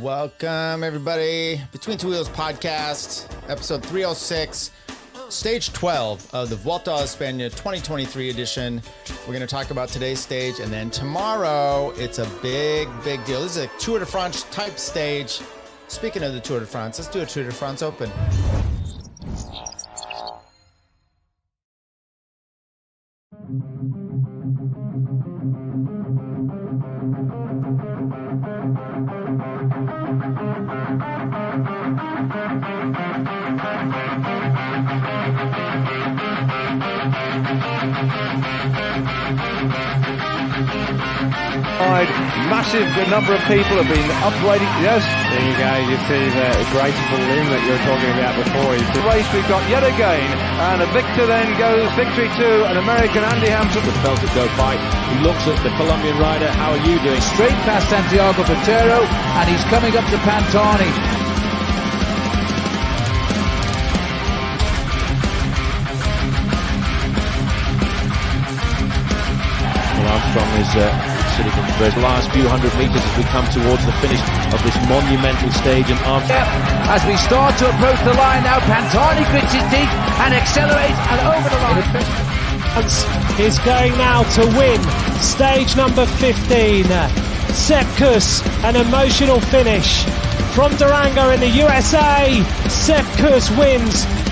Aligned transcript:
Welcome, 0.00 0.82
everybody. 0.82 1.60
Between 1.70 1.98
Two 1.98 2.08
Wheels 2.08 2.28
podcast, 2.28 3.30
episode 3.50 3.84
306, 3.84 4.70
stage 5.28 5.72
12 5.72 6.34
of 6.34 6.50
the 6.50 6.56
Vuelta 6.56 6.90
a 6.90 7.02
España 7.02 7.50
2023 7.50 8.30
edition. 8.30 8.82
We're 9.20 9.34
going 9.34 9.40
to 9.40 9.46
talk 9.46 9.70
about 9.70 9.90
today's 9.90 10.20
stage, 10.20 10.58
and 10.58 10.72
then 10.72 10.90
tomorrow, 10.90 11.92
it's 11.96 12.18
a 12.18 12.28
big, 12.40 12.88
big 13.04 13.24
deal. 13.24 13.42
This 13.42 13.56
is 13.56 13.64
a 13.64 13.70
Tour 13.78 13.98
de 13.98 14.06
France 14.06 14.44
type 14.44 14.78
stage. 14.78 15.40
Speaking 15.88 16.22
of 16.22 16.32
the 16.32 16.40
Tour 16.40 16.60
de 16.60 16.66
France, 16.66 16.98
let's 16.98 17.10
do 17.10 17.20
a 17.20 17.26
Tour 17.26 17.44
de 17.44 17.52
France 17.52 17.82
Open. 17.82 18.10
Massive 42.74 43.06
number 43.06 43.38
of 43.38 43.42
people 43.46 43.78
have 43.78 43.86
been 43.86 44.10
upgrading. 44.26 44.66
Yes, 44.82 45.06
There 45.30 45.46
you 45.46 45.54
go. 45.54 45.72
You 45.86 45.94
see 46.10 46.26
the 46.26 46.50
graceful 46.74 47.22
limb 47.22 47.46
that 47.54 47.62
you 47.62 47.70
were 47.70 47.86
talking 47.86 48.10
about 48.18 48.34
before. 48.34 48.74
He's 48.74 48.90
the 48.90 49.06
race 49.06 49.28
we've 49.30 49.46
got 49.46 49.62
yet 49.70 49.86
again, 49.86 50.26
and 50.58 50.82
a 50.82 50.88
victor 50.90 51.22
then 51.22 51.54
goes 51.54 51.86
victory 51.94 52.26
to 52.26 52.66
an 52.66 52.74
American 52.82 53.22
Andy 53.22 53.46
Hampsten. 53.46 53.78
the 53.86 53.94
felt 54.02 54.18
it 54.18 54.34
go 54.34 54.50
by. 54.58 54.74
He 54.74 55.22
looks 55.22 55.46
at 55.46 55.54
the 55.62 55.70
Colombian 55.78 56.18
rider. 56.18 56.50
How 56.50 56.74
are 56.74 56.82
you 56.82 56.98
doing? 56.98 57.22
straight 57.38 57.54
past 57.62 57.86
Santiago 57.94 58.42
Botero, 58.42 59.06
and 59.06 59.46
he's 59.46 59.62
coming 59.70 59.94
up 59.94 60.10
to 60.10 60.18
Pantani. 60.26 60.90
Armstrong 70.10 70.50
is 70.58 70.74
uh, 70.74 71.13
sitting 71.34 71.50
in 71.50 71.66
for 71.74 71.90
his 71.90 71.98
last 71.98 72.30
few 72.30 72.46
hundred 72.46 72.70
metres 72.78 73.02
as 73.02 73.14
we 73.18 73.24
come 73.34 73.46
towards 73.50 73.82
the 73.82 73.94
finish 73.98 74.22
of 74.54 74.60
this 74.62 74.76
monumental 74.86 75.50
stage. 75.50 75.86
And 75.90 75.98
Armstrong 76.06 76.46
As 76.90 77.02
we 77.10 77.16
start 77.18 77.58
to 77.58 77.66
approach 77.74 77.98
the 78.06 78.14
line 78.14 78.46
now, 78.46 78.62
Pantani 78.62 79.26
grits 79.34 79.50
his 79.50 79.66
teeth 79.66 79.92
and 80.22 80.30
accelerates 80.30 81.00
and 81.10 81.18
over 81.26 81.48
the 81.50 81.60
line. 81.66 81.82
is 83.42 83.58
going 83.66 83.92
now 83.98 84.22
to 84.38 84.42
win 84.54 84.78
stage 85.18 85.74
number 85.76 86.06
15. 86.06 86.86
Sepp 87.54 87.86
Kuss, 87.96 88.44
an 88.62 88.76
emotional 88.76 89.40
finish. 89.40 90.04
From 90.54 90.74
Durango 90.76 91.30
in 91.30 91.40
the 91.40 91.50
USA, 91.50 92.42
Sepp 92.68 93.06
Kuss 93.18 93.50
wins. 93.58 94.23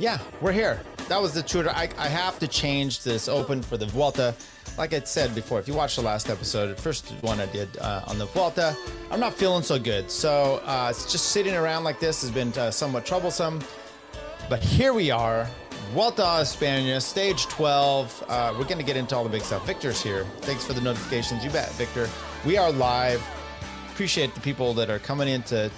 Yeah, 0.00 0.18
we're 0.40 0.52
here. 0.52 0.80
That 1.08 1.20
was 1.20 1.34
the 1.34 1.42
tutor. 1.42 1.68
I, 1.68 1.86
I 1.98 2.08
have 2.08 2.38
to 2.38 2.48
change 2.48 3.02
this 3.02 3.28
open 3.28 3.60
for 3.60 3.76
the 3.76 3.84
Vuelta. 3.84 4.34
Like 4.78 4.94
I 4.94 5.00
said 5.00 5.34
before, 5.34 5.60
if 5.60 5.68
you 5.68 5.74
watched 5.74 5.96
the 5.96 6.02
last 6.02 6.30
episode, 6.30 6.80
first 6.80 7.10
one 7.20 7.38
I 7.38 7.44
did 7.44 7.68
uh, 7.76 8.04
on 8.06 8.16
the 8.16 8.24
Vuelta, 8.24 8.74
I'm 9.10 9.20
not 9.20 9.34
feeling 9.34 9.62
so 9.62 9.78
good. 9.78 10.10
So 10.10 10.62
uh, 10.64 10.86
it's 10.88 11.12
just 11.12 11.32
sitting 11.32 11.54
around 11.54 11.84
like 11.84 12.00
this 12.00 12.22
has 12.22 12.30
been 12.30 12.50
uh, 12.54 12.70
somewhat 12.70 13.04
troublesome. 13.04 13.62
But 14.48 14.60
here 14.60 14.94
we 14.94 15.10
are, 15.10 15.46
Vuelta 15.92 16.22
España, 16.22 17.02
stage 17.02 17.44
12. 17.48 18.24
Uh, 18.26 18.54
we're 18.56 18.64
going 18.64 18.78
to 18.78 18.84
get 18.84 18.96
into 18.96 19.14
all 19.14 19.22
the 19.22 19.28
big 19.28 19.42
stuff. 19.42 19.66
Victor's 19.66 20.02
here. 20.02 20.24
Thanks 20.40 20.64
for 20.64 20.72
the 20.72 20.80
notifications. 20.80 21.44
You 21.44 21.50
bet, 21.50 21.70
Victor. 21.72 22.08
We 22.46 22.56
are 22.56 22.72
live. 22.72 23.22
Appreciate 23.90 24.34
the 24.34 24.40
people 24.40 24.72
that 24.74 24.88
are 24.88 24.98
coming 24.98 25.28
in 25.28 25.42
to 25.42 25.70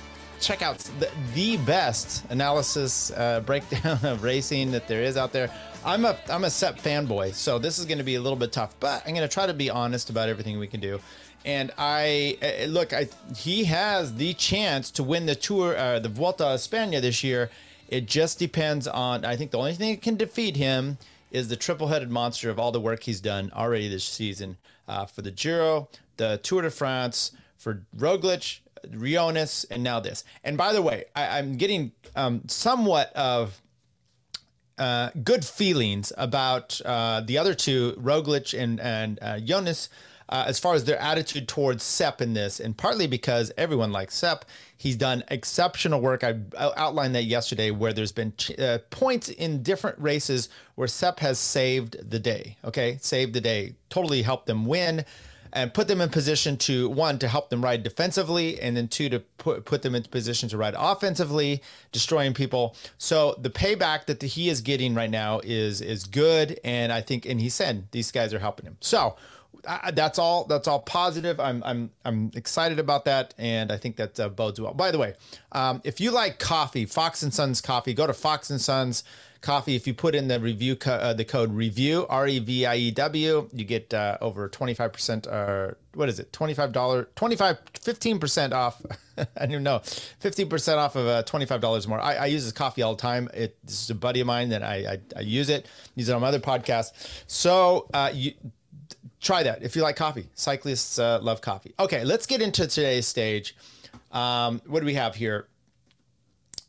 check 0.43 0.61
out 0.61 0.79
the, 0.99 1.11
the 1.35 1.57
best 1.59 2.25
analysis 2.31 3.13
uh, 3.13 3.41
breakdown 3.41 3.99
of 4.03 4.23
racing 4.23 4.73
that 4.73 4.89
there 4.89 5.03
is 5.03 5.17
out 5.17 5.33
there. 5.33 5.51
I'm 5.85 6.05
a 6.05 6.17
I'm 6.29 6.45
a 6.45 6.51
Sep 6.51 6.79
fanboy, 6.79 7.35
so 7.35 7.59
this 7.59 7.79
is 7.79 7.87
going 7.87 7.99
to 7.99 8.05
be 8.05 8.17
a 8.17 8.21
little 8.21 8.37
bit 8.39 8.53
tough, 8.53 8.75
but 8.81 9.03
I'm 9.07 9.15
going 9.15 9.27
to 9.27 9.33
try 9.33 9.47
to 9.47 9.55
be 9.55 9.71
honest 9.71 10.11
about 10.11 10.29
everything 10.29 10.59
we 10.59 10.67
can 10.67 10.81
do. 10.81 11.01
And 11.45 11.73
I 11.79 12.39
uh, 12.43 12.67
look, 12.67 12.93
I 12.93 13.09
he 13.37 13.65
has 13.65 14.15
the 14.17 14.35
chance 14.35 14.91
to 14.93 15.03
win 15.03 15.27
the 15.27 15.35
Tour, 15.35 15.77
uh, 15.77 15.99
the 15.99 16.09
Vuelta 16.09 16.45
a 16.45 16.55
España 16.55 17.01
this 17.01 17.25
year. 17.25 17.51
It 17.89 18.07
just 18.07 18.39
depends 18.39 18.87
on. 18.87 19.25
I 19.25 19.37
think 19.37 19.51
the 19.51 19.59
only 19.59 19.75
thing 19.75 19.95
that 19.95 20.03
can 20.03 20.17
defeat 20.17 20.57
him 20.57 20.99
is 21.31 21.49
the 21.49 21.57
triple-headed 21.57 22.11
monster 22.11 22.51
of 22.51 22.59
all 22.59 22.71
the 22.73 22.81
work 22.81 23.05
he's 23.05 23.21
done 23.21 23.51
already 23.55 23.89
this 23.89 24.05
season 24.05 24.59
uh, 24.87 25.07
for 25.07 25.23
the 25.23 25.31
Giro, 25.31 25.89
the 26.17 26.39
Tour 26.43 26.63
de 26.63 26.71
France, 26.71 27.33
for 27.57 27.83
Roglic, 27.97 28.61
Rionis, 28.91 29.65
and 29.71 29.83
now 29.83 30.01
this. 30.01 30.25
And 30.45 30.57
by 30.57 30.73
the 30.73 30.83
way, 30.83 31.05
I, 31.15 31.39
I'm 31.39 31.57
getting 31.57 31.93
um, 32.17 32.43
somewhat 32.49 33.13
of 33.15 33.61
uh, 34.79 35.11
good 35.23 35.45
feelings 35.45 36.13
about 36.17 36.81
uh, 36.85 37.21
the 37.21 37.39
other 37.39 37.55
two, 37.55 37.93
Roglic 37.93 38.59
and 38.59 38.81
and 38.81 39.19
uh, 39.23 39.39
Jonas, 39.41 39.89
uh, 40.29 40.45
as 40.47 40.59
far 40.59 40.75
as 40.75 40.85
their 40.85 40.99
attitude 40.99 41.47
towards 41.47 41.83
Sep 41.85 42.21
in 42.21 42.35
this, 42.35 42.59
and 42.59 42.77
partly 42.77 43.07
because 43.07 43.53
everyone 43.57 43.93
likes 43.93 44.15
Sep. 44.15 44.45
He's 44.77 44.97
done 44.97 45.23
exceptional 45.29 46.01
work. 46.01 46.25
I 46.25 46.41
I 46.59 46.73
outlined 46.77 47.15
that 47.15 47.25
yesterday, 47.25 47.71
where 47.71 47.93
there's 47.93 48.13
been 48.13 48.33
ch- 48.37 48.59
uh, 48.59 48.79
points 48.91 49.29
in 49.29 49.63
different 49.63 49.99
races 50.01 50.49
where 50.75 50.89
Sep 50.89 51.21
has 51.21 51.39
saved 51.39 52.11
the 52.11 52.19
day. 52.19 52.57
Okay, 52.65 52.99
saved 53.01 53.35
the 53.35 53.41
day, 53.41 53.75
totally 53.89 54.23
helped 54.23 54.47
them 54.47 54.67
win 54.67 55.05
and 55.53 55.75
put 55.75 55.89
them 55.89 56.01
in 56.01 56.09
position 56.09 56.57
to 56.57 56.89
one 56.89 57.19
to 57.19 57.29
help 57.29 57.51
them 57.51 57.63
ride 57.63 57.83
defensively 57.83 58.61
and 58.61 58.77
then 58.77 58.89
two 58.89 59.09
to 59.09 59.21
put, 59.39 59.65
put 59.65 59.83
them 59.83 59.95
into 59.95 60.09
position 60.09 60.49
to 60.49 60.57
ride 60.57 60.75
offensively 60.79 61.63
destroying 61.93 62.33
people. 62.33 62.75
So 62.99 63.37
the 63.41 63.51
payback 63.51 64.07
that 64.07 64.21
the, 64.21 64.27
he 64.27 64.49
is 64.49 64.61
getting 64.61 64.95
right 64.95 65.11
now 65.11 65.41
is 65.45 65.81
is 65.81 66.05
good 66.05 66.59
and 66.65 66.93
i 66.93 67.01
think 67.01 67.27
and 67.27 67.41
he 67.41 67.49
said 67.49 67.89
these 67.91 68.11
guys 68.11 68.33
are 68.33 68.39
helping 68.39 68.67
him. 68.67 68.77
So 68.81 69.17
that's 69.93 70.19
all 70.19 70.45
that's 70.45 70.67
all 70.67 70.81
positive. 70.81 71.39
I'm 71.39 71.63
i'm 71.65 71.91
i'm 72.05 72.31
excited 72.35 72.79
about 72.79 73.05
that 73.05 73.35
and 73.39 73.71
i 73.71 73.77
think 73.77 73.97
that 73.97 74.19
uh, 74.19 74.29
bodes 74.29 74.61
well. 74.61 74.75
By 74.75 74.91
the 74.91 74.99
way 74.99 75.15
um, 75.53 75.81
if 75.85 76.01
you 76.01 76.11
like 76.11 76.39
coffee 76.39 76.87
fox 76.87 77.23
and 77.23 77.33
sons 77.33 77.61
coffee 77.61 77.95
go 77.95 78.07
to 78.07 78.15
fox 78.15 78.51
and 78.51 78.61
sons 78.61 79.05
coffee 79.43 79.75
if 79.75 79.87
you 79.87 79.93
put 79.93 80.15
in 80.15 80.29
the 80.29 80.41
review 80.41 80.75
co- 80.77 80.93
uh, 80.93 81.13
the 81.13 81.25
code 81.25 81.53
review 81.53 82.07
r-e-v-i-e-w 82.09 83.49
you 83.53 83.65
get 83.65 83.93
uh, 83.93 84.17
over 84.21 84.49
25% 84.49 85.27
or 85.27 85.77
what 85.95 86.09
is 86.09 86.19
it 86.19 86.33
$25 86.33 87.07
25 87.15 87.65
15% 87.75 88.53
off 88.53 88.81
i 89.37 89.47
don't 89.47 89.63
know 89.63 89.81
15% 89.81 90.77
off 90.79 90.97
of 90.97 91.07
uh, 91.07 91.23
$25 91.25 91.89
more 91.89 92.01
I, 92.01 92.15
I 92.15 92.27
use 92.27 92.45
this 92.45 92.53
coffee 92.53 92.83
all 92.83 92.95
the 92.95 93.03
time 93.03 93.29
it, 93.35 93.57
this 93.65 93.83
is 93.83 93.91
a 93.91 93.95
buddy 93.95 94.21
of 94.21 94.27
mine 94.27 94.49
that 94.51 94.63
I, 94.63 94.75
I, 94.77 94.99
I 95.19 95.21
use 95.21 95.49
it 95.49 95.67
use 95.95 96.09
it 96.09 96.13
on 96.13 96.21
my 96.21 96.29
other 96.29 96.41
podcast 96.41 96.93
so 97.27 97.89
uh, 97.93 98.11
you 98.15 98.33
try 99.23 99.43
that 99.45 99.63
if 99.63 99.77
you 99.77 99.83
like 99.83 99.97
coffee. 99.97 100.29
Cyclists 100.35 100.99
uh, 100.99 101.21
love 101.23 101.41
coffee. 101.41 101.75
Okay, 101.79 102.05
let's 102.05 102.27
get 102.27 102.43
into 102.43 102.67
today's 102.67 103.07
stage. 103.07 103.57
Um, 104.11 104.61
what 104.67 104.81
do 104.81 104.87
we 104.87 104.95
have 104.95 105.15
here? 105.15 105.47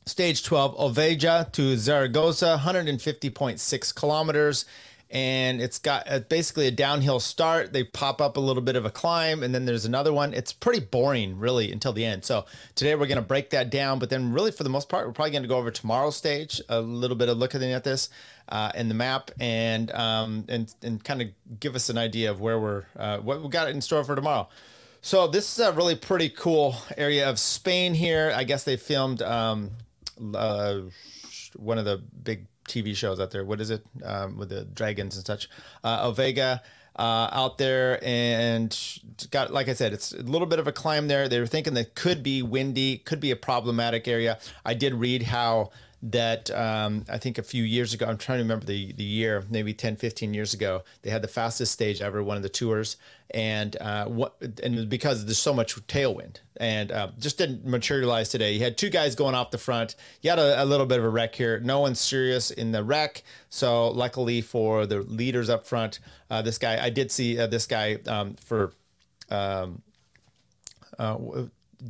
Stage 0.05 0.43
12, 0.43 0.77
Olvega 0.77 1.49
to 1.53 1.77
Zaragoza, 1.77 2.59
150.6 2.63 3.95
kilometers. 3.95 4.65
And 5.09 5.61
it's 5.61 5.77
got 5.77 6.09
uh 6.09 6.19
basically 6.21 6.65
a 6.65 6.71
downhill 6.71 7.19
start. 7.19 7.71
They 7.71 7.83
pop 7.83 8.19
up 8.19 8.35
a 8.35 8.39
little 8.39 8.63
bit 8.63 8.75
of 8.75 8.83
a 8.83 8.89
climb, 8.89 9.43
and 9.43 9.53
then 9.53 9.65
there's 9.65 9.85
another 9.85 10.11
one. 10.11 10.33
It's 10.33 10.51
pretty 10.51 10.79
boring, 10.79 11.37
really, 11.37 11.71
until 11.71 11.93
the 11.93 12.03
end. 12.03 12.25
So 12.25 12.45
today 12.73 12.95
we're 12.95 13.05
going 13.05 13.17
to 13.17 13.21
break 13.21 13.51
that 13.51 13.69
down. 13.69 13.99
But 13.99 14.09
then, 14.09 14.33
really, 14.33 14.49
for 14.49 14.63
the 14.63 14.71
most 14.71 14.89
part, 14.89 15.05
we're 15.05 15.13
probably 15.13 15.29
going 15.29 15.43
to 15.43 15.47
go 15.47 15.57
over 15.57 15.69
tomorrow's 15.69 16.15
stage, 16.15 16.59
a 16.67 16.81
little 16.81 17.15
bit 17.15 17.29
of 17.29 17.37
looking 17.37 17.61
at 17.61 17.83
this 17.83 18.09
uh, 18.49 18.71
in 18.73 18.87
the 18.87 18.95
map, 18.95 19.29
and 19.39 19.91
um, 19.91 20.45
and 20.49 20.73
and 20.81 21.03
kind 21.03 21.21
of 21.21 21.27
give 21.59 21.75
us 21.75 21.89
an 21.89 21.99
idea 21.99 22.31
of 22.31 22.41
where 22.41 22.59
we're 22.59 22.85
uh, 22.97 23.19
what 23.19 23.43
we 23.43 23.49
got 23.49 23.69
in 23.69 23.81
store 23.81 24.03
for 24.03 24.15
tomorrow. 24.15 24.49
So 25.05 25.27
this 25.27 25.59
is 25.59 25.63
a 25.63 25.73
really 25.73 25.95
pretty 25.95 26.29
cool 26.29 26.77
area 26.97 27.29
of 27.29 27.37
Spain 27.37 27.93
here. 27.93 28.31
I 28.33 28.45
guess 28.45 28.63
they 28.63 28.77
filmed 28.77 29.21
um, 29.21 29.71
uh, 30.33 30.81
one 31.55 31.77
of 31.77 31.85
the 31.85 32.01
big 32.23 32.47
TV 32.67 32.95
shows 32.95 33.19
out 33.19 33.31
there. 33.31 33.43
What 33.43 33.61
is 33.61 33.69
it 33.69 33.85
um, 34.03 34.37
with 34.37 34.49
the 34.49 34.65
dragons 34.65 35.15
and 35.17 35.25
such? 35.25 35.49
Uh, 35.83 36.07
Olvega 36.07 36.61
uh, 36.95 37.29
out 37.31 37.57
there, 37.57 37.99
and 38.03 38.77
got 39.31 39.51
like 39.51 39.67
I 39.67 39.73
said, 39.73 39.93
it's 39.93 40.13
a 40.13 40.21
little 40.21 40.47
bit 40.47 40.59
of 40.59 40.67
a 40.67 40.71
climb 40.71 41.07
there. 41.07 41.27
They 41.27 41.39
were 41.39 41.47
thinking 41.47 41.73
that 41.73 41.95
could 41.95 42.23
be 42.23 42.41
windy, 42.41 42.99
could 42.99 43.19
be 43.19 43.31
a 43.31 43.35
problematic 43.35 44.07
area. 44.07 44.39
I 44.65 44.73
did 44.73 44.93
read 44.93 45.23
how 45.23 45.71
that 46.03 46.51
um, 46.51 47.05
I 47.09 47.17
think 47.17 47.37
a 47.37 47.43
few 47.43 47.63
years 47.63 47.93
ago, 47.93 48.05
I'm 48.05 48.17
trying 48.17 48.39
to 48.39 48.43
remember 48.43 48.65
the, 48.65 48.91
the 48.91 49.05
year, 49.05 49.41
maybe 49.49 49.73
10, 49.73 49.95
15 49.95 50.33
years 50.33 50.53
ago, 50.53 50.83
they 51.01 51.09
had 51.09 51.21
the 51.21 51.29
fastest 51.29 51.71
stage 51.71 52.01
ever, 52.01 52.21
one 52.21 52.35
of 52.35 52.43
the 52.43 52.49
tours. 52.49 52.97
And 53.31 53.77
uh, 53.77 54.05
what, 54.07 54.35
and 54.61 54.89
because 54.89 55.25
there's 55.25 55.39
so 55.39 55.53
much 55.53 55.75
tailwind 55.87 56.39
and 56.57 56.91
uh, 56.91 57.07
just 57.17 57.37
didn't 57.37 57.65
materialize 57.65 58.27
today. 58.27 58.51
You 58.51 58.59
had 58.59 58.77
two 58.77 58.89
guys 58.89 59.15
going 59.15 59.33
off 59.33 59.51
the 59.51 59.57
front. 59.57 59.95
You 60.21 60.29
had 60.29 60.39
a, 60.39 60.61
a 60.61 60.65
little 60.65 60.85
bit 60.85 60.99
of 60.99 61.05
a 61.05 61.09
wreck 61.09 61.35
here. 61.35 61.61
No 61.61 61.79
one's 61.79 62.01
serious 62.01 62.51
in 62.51 62.73
the 62.73 62.83
wreck. 62.83 63.23
So 63.49 63.87
luckily 63.87 64.41
for 64.41 64.85
the 64.85 64.99
leaders 65.03 65.49
up 65.49 65.65
front, 65.65 65.99
uh, 66.29 66.41
this 66.41 66.57
guy, 66.57 66.83
I 66.83 66.89
did 66.89 67.11
see 67.11 67.39
uh, 67.39 67.47
this 67.47 67.65
guy 67.65 67.99
um, 68.07 68.33
for 68.33 68.73
um, 69.31 69.81
uh, 70.99 71.17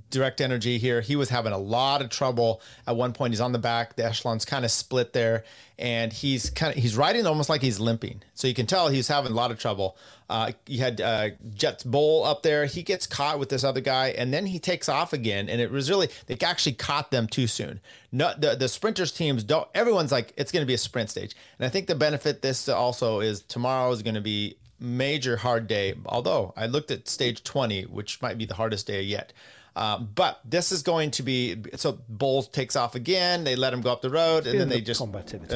direct 0.09 0.41
energy 0.41 0.77
here. 0.77 1.01
He 1.01 1.15
was 1.15 1.29
having 1.29 1.53
a 1.53 1.57
lot 1.57 2.01
of 2.01 2.09
trouble 2.09 2.61
at 2.87 2.95
one 2.95 3.13
point. 3.13 3.33
He's 3.33 3.41
on 3.41 3.51
the 3.51 3.59
back. 3.59 3.95
The 3.95 4.05
echelon's 4.05 4.45
kind 4.45 4.65
of 4.65 4.71
split 4.71 5.13
there, 5.13 5.43
and 5.77 6.11
he's 6.11 6.49
kind 6.49 6.75
of 6.75 6.81
he's 6.81 6.95
riding 6.95 7.25
almost 7.25 7.49
like 7.49 7.61
he's 7.61 7.79
limping. 7.79 8.21
So 8.33 8.47
you 8.47 8.53
can 8.53 8.65
tell 8.65 8.87
he's 8.87 9.07
having 9.07 9.31
a 9.31 9.35
lot 9.35 9.51
of 9.51 9.59
trouble. 9.59 9.97
Uh, 10.29 10.51
you 10.67 10.79
had 10.79 10.99
uh, 10.99 11.29
Jetse 11.53 11.87
Bol 11.87 12.23
up 12.23 12.43
there. 12.43 12.65
He 12.65 12.81
gets 12.81 13.05
caught 13.05 13.39
with 13.39 13.49
this 13.49 13.63
other 13.63 13.81
guy, 13.81 14.07
and 14.09 14.33
then 14.33 14.47
he 14.47 14.59
takes 14.59 14.89
off 14.89 15.13
again. 15.13 15.49
And 15.49 15.61
it 15.61 15.71
was 15.71 15.89
really 15.89 16.09
they 16.27 16.37
actually 16.43 16.73
caught 16.73 17.11
them 17.11 17.27
too 17.27 17.47
soon. 17.47 17.79
No, 18.11 18.33
the 18.37 18.55
the 18.55 18.67
sprinters 18.67 19.11
teams 19.11 19.43
don't. 19.43 19.67
Everyone's 19.75 20.11
like 20.11 20.33
it's 20.37 20.51
going 20.51 20.63
to 20.63 20.67
be 20.67 20.73
a 20.73 20.79
sprint 20.79 21.09
stage, 21.09 21.35
and 21.59 21.65
I 21.65 21.69
think 21.69 21.87
the 21.87 21.95
benefit 21.95 22.41
this 22.41 22.67
also 22.67 23.19
is 23.19 23.41
tomorrow 23.41 23.91
is 23.91 24.01
going 24.01 24.15
to 24.15 24.21
be 24.21 24.57
major 24.79 25.37
hard 25.37 25.67
day. 25.67 25.95
Although 26.05 26.53
I 26.55 26.65
looked 26.65 26.91
at 26.91 27.07
stage 27.07 27.43
20, 27.43 27.83
which 27.83 28.21
might 28.21 28.37
be 28.37 28.45
the 28.45 28.55
hardest 28.55 28.87
day 28.87 29.01
yet. 29.01 29.33
Uh, 29.75 29.99
but 29.99 30.39
this 30.45 30.71
is 30.71 30.83
going 30.83 31.11
to 31.11 31.23
be 31.23 31.57
so 31.75 31.99
Bowles 32.07 32.47
takes 32.47 32.75
off 32.75 32.95
again. 32.95 33.43
They 33.43 33.55
let 33.55 33.73
him 33.73 33.81
go 33.81 33.91
up 33.91 34.01
the 34.01 34.09
road, 34.09 34.45
and 34.45 34.59
then 34.59 34.69
they 34.69 34.81
just 34.81 34.99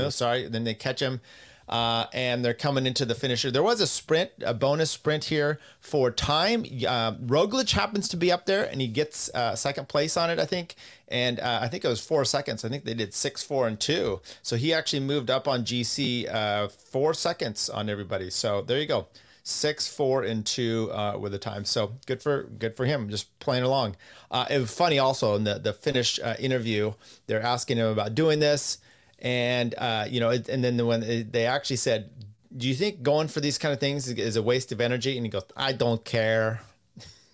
oh 0.05 0.09
sorry, 0.09 0.47
then 0.47 0.63
they 0.63 0.73
catch 0.73 1.01
him. 1.01 1.21
Uh, 1.69 2.05
and 2.13 2.45
they're 2.45 2.53
coming 2.53 2.87
into 2.87 3.03
the 3.03 3.13
finisher. 3.13 3.51
There 3.51 3.61
was 3.61 3.81
a 3.81 3.87
sprint, 3.87 4.31
a 4.41 4.53
bonus 4.53 4.89
sprint 4.89 5.25
here 5.25 5.59
for 5.81 6.11
time. 6.11 6.61
Uh, 6.61 7.15
Roglic 7.15 7.71
happens 7.73 8.07
to 8.07 8.15
be 8.15 8.31
up 8.31 8.45
there, 8.45 8.63
and 8.63 8.79
he 8.79 8.87
gets 8.87 9.29
uh, 9.35 9.53
second 9.53 9.89
place 9.89 10.15
on 10.15 10.29
it, 10.29 10.39
I 10.39 10.45
think. 10.45 10.75
And 11.09 11.41
uh, 11.41 11.59
I 11.61 11.67
think 11.67 11.83
it 11.83 11.89
was 11.89 11.99
four 11.99 12.23
seconds. 12.23 12.63
I 12.63 12.69
think 12.69 12.85
they 12.85 12.93
did 12.93 13.13
six, 13.13 13.43
four, 13.43 13.67
and 13.67 13.77
two. 13.77 14.21
So 14.41 14.55
he 14.55 14.73
actually 14.73 15.01
moved 15.01 15.29
up 15.29 15.45
on 15.45 15.65
GC 15.65 16.33
uh, 16.33 16.69
four 16.69 17.13
seconds 17.13 17.69
on 17.69 17.89
everybody. 17.89 18.29
So 18.29 18.61
there 18.61 18.79
you 18.79 18.87
go 18.87 19.07
six, 19.47 19.87
four, 19.87 20.23
and 20.23 20.45
two 20.45 20.91
uh, 20.91 21.17
with 21.17 21.31
the 21.31 21.37
time. 21.37 21.63
So 21.63 21.93
good 22.05 22.21
for 22.21 22.43
good 22.43 22.75
for 22.75 22.85
him, 22.85 23.09
just 23.09 23.39
playing 23.39 23.63
along. 23.63 23.95
Uh, 24.29 24.45
it 24.49 24.59
was 24.59 24.73
funny 24.73 24.99
also 24.99 25.35
in 25.35 25.45
the 25.45 25.57
the 25.57 25.73
Finnish 25.73 26.19
uh, 26.19 26.35
interview. 26.39 26.93
They're 27.27 27.41
asking 27.41 27.77
him 27.77 27.87
about 27.87 28.13
doing 28.13 28.39
this, 28.39 28.79
and 29.19 29.73
uh, 29.77 30.05
you 30.09 30.19
know, 30.19 30.31
and 30.31 30.63
then 30.63 30.85
when 30.85 31.31
they 31.31 31.45
actually 31.45 31.77
said, 31.77 32.09
"Do 32.55 32.67
you 32.67 32.75
think 32.75 33.03
going 33.03 33.29
for 33.29 33.39
these 33.39 33.57
kind 33.57 33.73
of 33.73 33.79
things 33.79 34.09
is 34.09 34.35
a 34.35 34.41
waste 34.41 34.71
of 34.71 34.81
energy?" 34.81 35.15
And 35.15 35.25
he 35.25 35.29
goes, 35.29 35.45
"I 35.55 35.71
don't 35.71 36.03
care." 36.03 36.61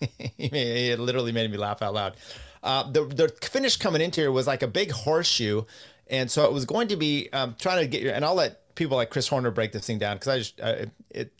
it 0.38 0.98
literally 1.00 1.32
made 1.32 1.50
me 1.50 1.56
laugh 1.56 1.82
out 1.82 1.94
loud. 1.94 2.16
Uh, 2.62 2.90
the 2.90 3.04
the 3.04 3.28
finish 3.42 3.76
coming 3.76 4.00
into 4.00 4.20
here 4.20 4.30
was 4.32 4.46
like 4.46 4.62
a 4.62 4.68
big 4.68 4.92
horseshoe, 4.92 5.64
and 6.06 6.30
so 6.30 6.44
it 6.44 6.52
was 6.52 6.64
going 6.64 6.88
to 6.88 6.96
be 6.96 7.28
um, 7.32 7.56
trying 7.58 7.80
to 7.80 7.88
get 7.88 8.02
your. 8.02 8.14
And 8.14 8.24
I'll 8.24 8.34
let 8.36 8.60
people 8.74 8.96
like 8.96 9.10
Chris 9.10 9.28
Horner 9.28 9.50
break 9.50 9.72
this 9.72 9.86
thing 9.86 9.98
down 9.98 10.16
because 10.16 10.28
I 10.28 10.38
just 10.38 10.60
uh, 10.60 10.86
it 11.10 11.32
uh, 11.32 11.34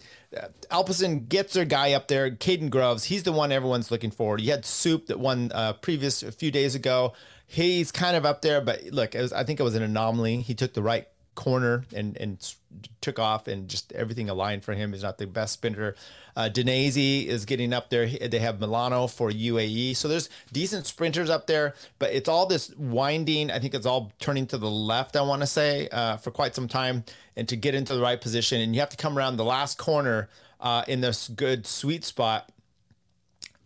Alpecin 0.70 1.28
gets 1.28 1.54
their 1.54 1.64
guy 1.64 1.92
up 1.92 2.08
there, 2.08 2.30
Kaden 2.30 2.70
Groves. 2.70 3.04
He's 3.04 3.22
the 3.22 3.32
one 3.32 3.52
everyone's 3.52 3.90
looking 3.90 4.10
for. 4.10 4.38
You 4.38 4.50
had 4.50 4.64
Soupe 4.64 5.06
that 5.06 5.18
won 5.18 5.50
uh, 5.54 5.74
previous 5.74 6.22
a 6.22 6.32
few 6.32 6.50
days 6.50 6.74
ago. 6.74 7.12
He's 7.46 7.92
kind 7.92 8.16
of 8.16 8.24
up 8.24 8.42
there, 8.42 8.60
but 8.60 8.82
look, 8.84 9.14
was, 9.14 9.32
I 9.32 9.44
think 9.44 9.60
it 9.60 9.62
was 9.62 9.74
an 9.74 9.82
anomaly. 9.82 10.40
He 10.40 10.54
took 10.54 10.74
the 10.74 10.82
right 10.82 11.06
corner 11.34 11.84
and 11.94 12.16
and 12.18 12.54
took 13.00 13.18
off, 13.18 13.46
and 13.46 13.68
just 13.68 13.92
everything 13.92 14.28
aligned 14.28 14.64
for 14.64 14.74
him. 14.74 14.92
He's 14.92 15.02
not 15.02 15.18
the 15.18 15.26
best 15.26 15.52
sprinter. 15.52 15.94
Uh, 16.36 16.50
is 16.54 17.44
getting 17.44 17.72
up 17.72 17.90
there. 17.90 18.06
They 18.06 18.40
have 18.40 18.60
Milano 18.60 19.06
for 19.06 19.30
UAE, 19.30 19.96
so 19.96 20.08
there's 20.08 20.28
decent 20.52 20.86
sprinters 20.86 21.30
up 21.30 21.46
there, 21.46 21.74
but 21.98 22.12
it's 22.12 22.28
all 22.28 22.46
this 22.46 22.74
winding. 22.76 23.50
I 23.50 23.60
think 23.60 23.74
it's 23.74 23.86
all 23.86 24.12
turning 24.18 24.46
to 24.48 24.58
the 24.58 24.70
left. 24.70 25.16
I 25.16 25.22
want 25.22 25.42
to 25.42 25.46
say 25.46 25.88
uh, 25.88 26.16
for 26.16 26.30
quite 26.30 26.54
some 26.54 26.66
time, 26.66 27.04
and 27.36 27.48
to 27.48 27.56
get 27.56 27.74
into 27.74 27.94
the 27.94 28.02
right 28.02 28.20
position, 28.20 28.60
and 28.60 28.74
you 28.74 28.80
have 28.80 28.90
to 28.90 28.96
come 28.96 29.16
around 29.16 29.36
the 29.36 29.44
last 29.44 29.78
corner 29.78 30.28
uh, 30.60 30.82
in 30.88 31.00
this 31.00 31.28
good 31.28 31.66
sweet 31.66 32.04
spot 32.04 32.50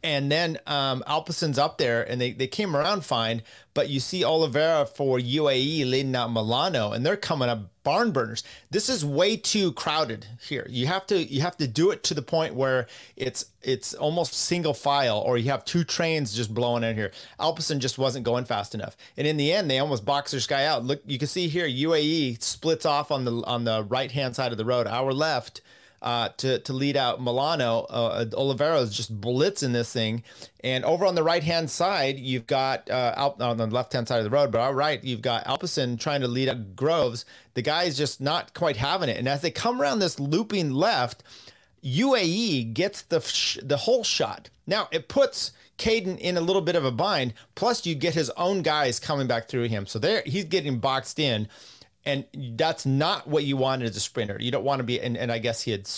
and 0.02 0.30
then 0.30 0.58
um, 0.66 1.02
up 1.06 1.78
there, 1.78 2.02
and 2.02 2.20
they, 2.20 2.32
they 2.32 2.46
came 2.46 2.76
around 2.76 3.04
fine. 3.04 3.42
But 3.74 3.88
you 3.88 4.00
see 4.00 4.24
Oliveira 4.24 4.86
for 4.86 5.18
UAE 5.18 5.88
leading 5.88 6.14
out 6.16 6.32
Milano, 6.32 6.92
and 6.92 7.04
they're 7.06 7.16
coming 7.16 7.48
up 7.48 7.70
barn 7.84 8.10
burners. 8.10 8.42
This 8.70 8.88
is 8.88 9.04
way 9.04 9.36
too 9.36 9.72
crowded 9.72 10.26
here. 10.46 10.66
You 10.68 10.86
have 10.86 11.06
to 11.06 11.22
you 11.22 11.42
have 11.42 11.56
to 11.58 11.66
do 11.66 11.90
it 11.90 12.02
to 12.04 12.14
the 12.14 12.22
point 12.22 12.54
where 12.54 12.86
it's 13.16 13.46
it's 13.62 13.94
almost 13.94 14.34
single 14.34 14.74
file, 14.74 15.18
or 15.18 15.38
you 15.38 15.50
have 15.50 15.64
two 15.64 15.84
trains 15.84 16.34
just 16.34 16.52
blowing 16.52 16.82
in 16.82 16.96
here. 16.96 17.12
Alpecin 17.38 17.78
just 17.78 17.98
wasn't 17.98 18.24
going 18.24 18.44
fast 18.44 18.74
enough, 18.74 18.96
and 19.16 19.26
in 19.26 19.36
the 19.36 19.52
end, 19.52 19.70
they 19.70 19.78
almost 19.78 20.04
boxed 20.04 20.32
this 20.32 20.46
guy 20.46 20.64
out. 20.64 20.84
Look, 20.84 21.02
you 21.06 21.18
can 21.18 21.28
see 21.28 21.48
here 21.48 21.68
UAE 21.68 22.42
splits 22.42 22.84
off 22.84 23.10
on 23.10 23.24
the 23.24 23.42
on 23.44 23.64
the 23.64 23.84
right 23.84 24.10
hand 24.10 24.34
side 24.36 24.52
of 24.52 24.58
the 24.58 24.64
road. 24.64 24.86
Our 24.86 25.12
left 25.12 25.60
uh, 26.02 26.28
to 26.38 26.58
to 26.60 26.72
lead 26.72 26.96
out 26.96 27.20
Milano. 27.22 27.86
Uh, 27.88 28.24
Oliveira 28.34 28.80
is 28.80 28.94
just 28.94 29.20
blitzing 29.20 29.72
this 29.72 29.92
thing, 29.92 30.22
and 30.62 30.84
over 30.84 31.04
on 31.04 31.14
the 31.14 31.22
right 31.22 31.42
hand 31.42 31.70
side, 31.70 32.18
you've 32.18 32.46
got 32.46 32.88
uh, 32.90 33.32
on 33.40 33.56
the 33.56 33.66
left 33.66 33.92
hand 33.92 34.08
side 34.08 34.18
of 34.18 34.24
the 34.24 34.30
road, 34.30 34.52
but 34.52 34.60
all 34.60 34.74
right, 34.74 35.02
you've 35.02 35.22
got 35.22 35.44
Alpecin 35.44 35.98
trying 35.98 36.20
to 36.20 36.28
lead 36.28 36.48
out 36.48 36.76
Groves. 36.76 37.24
The 37.54 37.62
guy 37.62 37.84
is 37.84 37.96
just 37.96 38.20
not 38.20 38.54
quite 38.54 38.76
having 38.76 39.08
it, 39.08 39.16
and 39.16 39.28
as 39.28 39.42
they 39.42 39.50
come 39.50 39.80
around 39.80 39.98
this 39.98 40.20
looping 40.20 40.70
left, 40.72 41.22
UAE 41.84 42.74
gets 42.74 43.02
the 43.02 43.20
sh- 43.20 43.58
the 43.62 43.78
whole 43.78 44.04
shot. 44.04 44.50
Now 44.66 44.88
it 44.90 45.08
puts. 45.08 45.52
Kaden 45.78 46.18
in 46.18 46.36
a 46.36 46.40
little 46.40 46.60
bit 46.60 46.74
of 46.74 46.84
a 46.84 46.90
bind. 46.90 47.34
Plus, 47.54 47.86
you 47.86 47.94
get 47.94 48.12
his 48.14 48.30
own 48.30 48.62
guys 48.62 48.98
coming 48.98 49.28
back 49.28 49.46
through 49.46 49.68
him, 49.68 49.86
so 49.86 50.00
there 50.00 50.24
he's 50.26 50.44
getting 50.44 50.80
boxed 50.80 51.20
in 51.20 51.46
and 52.04 52.24
that's 52.56 52.86
not 52.86 53.26
what 53.26 53.44
you 53.44 53.56
want 53.56 53.82
as 53.82 53.96
a 53.96 54.00
sprinter. 54.00 54.38
You 54.40 54.50
don't 54.50 54.64
want 54.64 54.78
to 54.78 54.84
be, 54.84 55.00
and, 55.00 55.16
and 55.16 55.30
I 55.30 55.38
guess 55.38 55.62
he 55.62 55.72
had 55.72 55.90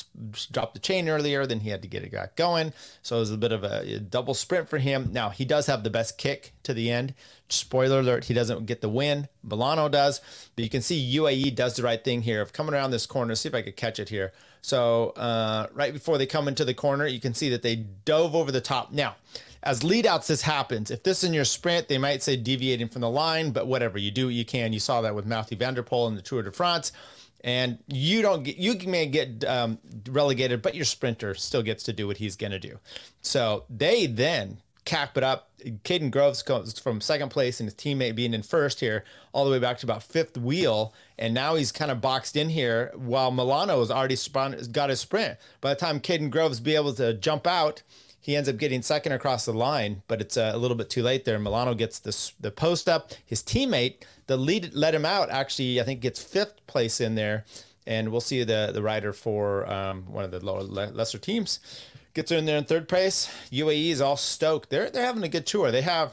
dropped 0.51 0.75
the 0.75 0.81
chain 0.81 1.09
earlier, 1.09 1.47
then 1.47 1.61
he 1.61 1.71
had 1.71 1.83
to 1.83 1.89
get 1.89 2.03
it 2.03 2.11
back 2.11 2.35
going. 2.37 2.73
So 3.03 3.17
it 3.17 3.21
was 3.21 3.31
a 3.31 3.37
bit 3.37 3.53
of 3.53 3.63
a, 3.63 3.95
a, 3.95 3.99
double 4.01 4.35
sprint 4.35 4.69
for 4.69 4.79
him. 4.79 5.11
Now, 5.13 5.29
he 5.29 5.45
does 5.45 5.67
have 5.67 5.85
the 5.85 5.91
best 5.91 6.19
kick 6.19 6.53
to 6.65 6.75
the 6.75 6.91
end. 6.91 7.15
Spoiler 7.49 8.01
alert, 8.01 8.25
he 8.25 8.35
doesn't 8.35 8.67
get 8.67 8.81
the 8.81 8.89
win. 8.89 9.29
Milano 9.45 9.89
does, 9.89 10.21
but 10.57 10.65
you 10.65 10.71
can 10.71 10.83
see 10.83 11.17
UAE 11.17 11.55
does 11.55 11.77
the 11.77 11.83
right 11.83 12.03
thing 12.03 12.23
here 12.23 12.41
of 12.41 12.53
coming 12.53 12.75
around 12.75 12.91
this 12.91 13.07
corner. 13.07 13.35
See 13.35 13.49
if 13.49 13.55
I 13.55 13.63
could 13.63 13.77
catch 13.77 14.01
it 14.01 14.09
here. 14.09 14.33
So 14.63 15.11
uh, 15.11 15.69
right 15.73 15.93
before 15.93 16.19
they 16.19 16.27
come 16.27 16.49
into 16.49 16.65
the 16.65 16.75
corner, 16.75 17.07
you 17.07 17.21
can 17.21 17.35
see 17.35 17.51
that 17.51 17.63
they 17.63 17.77
dove 17.77 18.35
over 18.35 18.51
the 18.51 18.61
top. 18.61 18.93
Now, 18.93 19.17
as 19.63 19.81
leadouts, 19.81 20.27
this 20.27 20.43
happens. 20.43 20.91
If 20.91 21.03
this 21.03 21.19
is 21.19 21.25
in 21.25 21.35
your 21.35 21.45
sprint, 21.45 21.89
they 21.89 21.99
might 21.99 22.23
say 22.23 22.37
deviating 22.37 22.89
from 22.89 23.03
the 23.03 23.11
line, 23.11 23.51
but 23.51 23.67
whatever 23.67 23.99
you 23.99 24.11
do, 24.11 24.27
what 24.27 24.35
you 24.35 24.45
can. 24.45 24.73
You 24.73 24.81
saw 24.81 25.01
that 25.03 25.15
with 25.15 25.27
Mathieu 25.27 25.57
van 25.57 25.75
der 25.75 25.83
Poel 25.83 26.09
in 26.09 26.15
the 26.15 26.23
Tour 26.23 26.43
de 26.43 26.53
France, 26.53 26.93
and 27.43 27.79
you 27.87 28.23
don't 28.23 28.43
get 28.43 28.57
you 28.57 28.77
may 28.89 29.07
get 29.07 29.45
um, 29.45 29.79
relegated, 30.09 30.63
but 30.63 30.75
your 30.75 30.85
sprinter 30.85 31.35
still 31.35 31.63
gets 31.63 31.83
to 31.85 31.93
do 31.93 32.07
what 32.07 32.19
he's 32.19 32.37
going 32.37 32.53
to 32.53 32.59
do. 32.59 32.79
So 33.21 33.65
they 33.69 34.07
then 34.07 34.59
cap 34.85 35.17
it 35.17 35.23
up. 35.23 35.51
Kaden 35.85 36.11
Groves 36.11 36.43
goes 36.43 36.79
from 36.79 37.01
second 37.03 37.29
place 37.29 37.61
and 37.61 37.67
his 37.67 37.75
teammate 37.75 38.15
being 38.15 38.33
in 38.33 38.43
first 38.43 38.81
here, 38.81 39.05
all 39.33 39.45
the 39.45 39.51
way 39.51 39.59
back 39.59 39.79
to 39.79 39.87
about 39.87 40.03
fifth 40.03 40.39
wheel. 40.39 40.95
And 41.19 41.35
now 41.35 41.55
he's 41.55 41.71
kind 41.71 41.91
of 41.91 42.01
boxed 42.01 42.35
in 42.35 42.49
here 42.49 42.91
while 42.97 43.31
Milano 43.31 43.81
has 43.81 43.91
already 43.91 44.17
spun, 44.17 44.57
got 44.73 44.89
his 44.89 45.01
sprint. 45.01 45.39
By 45.61 45.75
the 45.75 45.81
time 45.81 46.01
Kaden 46.01 46.31
Groves 46.31 46.61
be 46.61 46.75
able 46.75 46.95
to 46.95 47.13
jump 47.13 47.47
out, 47.47 47.83
he 48.21 48.37
ends 48.37 48.49
up 48.49 48.59
getting 48.59 48.83
second 48.83 49.13
across 49.13 49.47
the 49.47 49.53
line, 49.53 50.03
but 50.07 50.21
it's 50.21 50.37
uh, 50.37 50.53
a 50.55 50.59
little 50.59 50.77
bit 50.77 50.91
too 50.91 51.03
late 51.03 51.25
there. 51.25 51.39
Milano 51.39 51.75
gets 51.75 51.99
this, 51.99 52.33
the 52.39 52.51
post 52.51 52.89
up. 52.89 53.13
His 53.25 53.43
teammate, 53.43 54.03
the 54.27 54.37
lead, 54.37 54.75
let 54.75 54.95
him 54.95 55.07
out. 55.07 55.31
Actually, 55.31 55.81
I 55.81 55.85
think 55.85 56.01
gets 56.01 56.23
fifth 56.23 56.67
place 56.67 57.01
in 57.01 57.15
there, 57.15 57.45
and 57.87 58.11
we'll 58.11 58.21
see 58.21 58.45
the 58.45 58.71
the 58.73 58.83
rider 58.83 59.13
for 59.13 59.71
um, 59.73 60.05
one 60.13 60.25
of 60.25 60.31
the 60.31 60.45
lower 60.45 60.63
lesser 60.63 61.19
teams 61.19 61.61
gets 62.15 62.31
in 62.31 62.45
there 62.45 62.59
in 62.59 62.65
third 62.65 62.89
place. 62.89 63.31
UAE 63.51 63.91
is 63.91 64.01
all 64.01 64.17
stoked. 64.17 64.71
They're 64.71 64.91
they're 64.91 65.05
having 65.05 65.23
a 65.23 65.29
good 65.29 65.47
tour. 65.47 65.71
They 65.71 65.83
have 65.83 66.13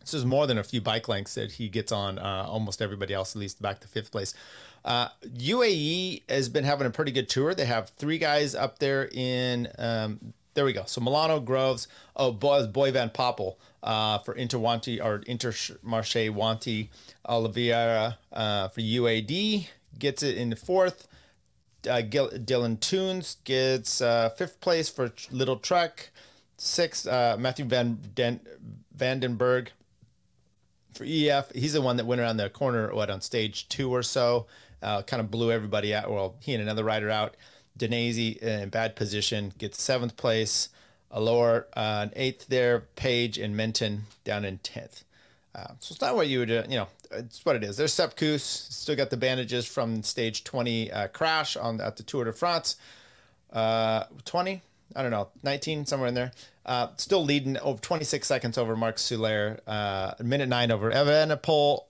this 0.00 0.14
is 0.14 0.24
more 0.24 0.46
than 0.46 0.58
a 0.58 0.64
few 0.64 0.80
bike 0.80 1.08
lengths 1.08 1.34
that 1.34 1.52
he 1.52 1.68
gets 1.68 1.90
on 1.90 2.18
uh, 2.18 2.44
almost 2.46 2.82
everybody 2.82 3.14
else, 3.14 3.34
at 3.34 3.40
least 3.40 3.62
back 3.62 3.80
to 3.80 3.88
fifth 3.88 4.12
place. 4.12 4.34
Uh, 4.84 5.08
UAE 5.24 6.22
has 6.28 6.50
been 6.50 6.64
having 6.64 6.86
a 6.86 6.90
pretty 6.90 7.10
good 7.10 7.28
tour. 7.28 7.54
They 7.54 7.64
have 7.64 7.88
three 7.90 8.18
guys 8.18 8.54
up 8.54 8.78
there 8.80 9.08
in 9.12 9.68
um, 9.78 10.34
there 10.54 10.64
we 10.64 10.72
go. 10.72 10.84
So 10.86 11.00
Milano 11.00 11.40
Groves. 11.40 11.88
Oh, 12.16 12.32
Boy, 12.32 12.66
Boy 12.66 12.92
Van 12.92 13.10
Poppel 13.10 13.56
uh, 13.82 14.18
for 14.18 14.34
Interwanti 14.34 15.02
or 15.04 15.20
Intermarché 15.20 16.30
Wanty. 16.30 16.88
Oliveira 17.26 18.18
uh, 18.32 18.68
for 18.68 18.80
UAD 18.80 19.68
gets 19.98 20.22
it 20.22 20.36
in 20.36 20.50
the 20.50 20.56
fourth. 20.56 21.08
Uh, 21.88 22.00
Gil- 22.00 22.30
Dylan 22.30 22.78
Teuns 22.78 23.36
gets 23.44 24.00
uh, 24.00 24.30
fifth 24.30 24.60
place 24.60 24.88
for 24.88 25.10
Lidl-Trek. 25.10 26.10
Sixth, 26.56 27.06
uh, 27.06 27.36
Matthew 27.38 27.64
Van 27.66 27.98
Den- 28.14 28.40
Vandenberg 28.96 29.68
for 30.94 31.04
EF. 31.04 31.50
He's 31.54 31.72
the 31.72 31.82
one 31.82 31.96
that 31.96 32.06
went 32.06 32.20
around 32.20 32.36
the 32.36 32.48
corner, 32.48 32.94
what, 32.94 33.10
on 33.10 33.20
stage 33.20 33.68
two 33.68 33.92
or 33.92 34.02
so, 34.02 34.46
uh, 34.80 35.02
kind 35.02 35.20
of 35.20 35.30
blew 35.30 35.50
everybody 35.50 35.92
out. 35.94 36.10
Well, 36.10 36.36
he 36.40 36.54
and 36.54 36.62
another 36.62 36.84
rider 36.84 37.10
out. 37.10 37.36
Dainese 37.78 38.36
in 38.38 38.68
bad 38.68 38.96
position, 38.96 39.52
gets 39.58 39.82
seventh 39.82 40.16
place. 40.16 40.68
Allure 41.10 41.66
uh, 41.76 42.08
eighth 42.14 42.48
there. 42.48 42.80
Page 42.96 43.38
and 43.38 43.56
Minton 43.56 44.06
down 44.24 44.44
in 44.44 44.58
10th. 44.58 45.04
Uh, 45.54 45.68
so 45.78 45.92
it's 45.92 46.00
not 46.00 46.16
what 46.16 46.26
you 46.26 46.40
would, 46.40 46.50
uh, 46.50 46.64
you 46.68 46.76
know, 46.76 46.88
it's 47.12 47.44
what 47.44 47.54
it 47.54 47.62
is. 47.62 47.76
There's 47.76 47.92
Sepp 47.92 48.16
Kuss, 48.16 48.42
still 48.42 48.96
got 48.96 49.10
the 49.10 49.16
bandages 49.16 49.66
from 49.66 50.02
stage 50.02 50.42
20 50.42 50.90
uh, 50.90 51.08
crash 51.08 51.56
on 51.56 51.80
at 51.80 51.96
the 51.96 52.02
Tour 52.02 52.24
de 52.24 52.32
France. 52.32 52.76
Uh, 53.52 54.04
20, 54.24 54.62
I 54.96 55.02
don't 55.02 55.12
know, 55.12 55.28
19, 55.44 55.86
somewhere 55.86 56.08
in 56.08 56.14
there. 56.14 56.32
Uh, 56.66 56.88
still 56.96 57.24
leading 57.24 57.58
over 57.58 57.80
26 57.80 58.26
seconds 58.26 58.58
over 58.58 58.74
Marc 58.74 58.98
Soler, 58.98 59.60
uh, 59.66 60.14
minute 60.20 60.48
nine 60.48 60.72
over 60.72 60.90
Evan 60.90 61.28
Evenepoel, 61.28 61.84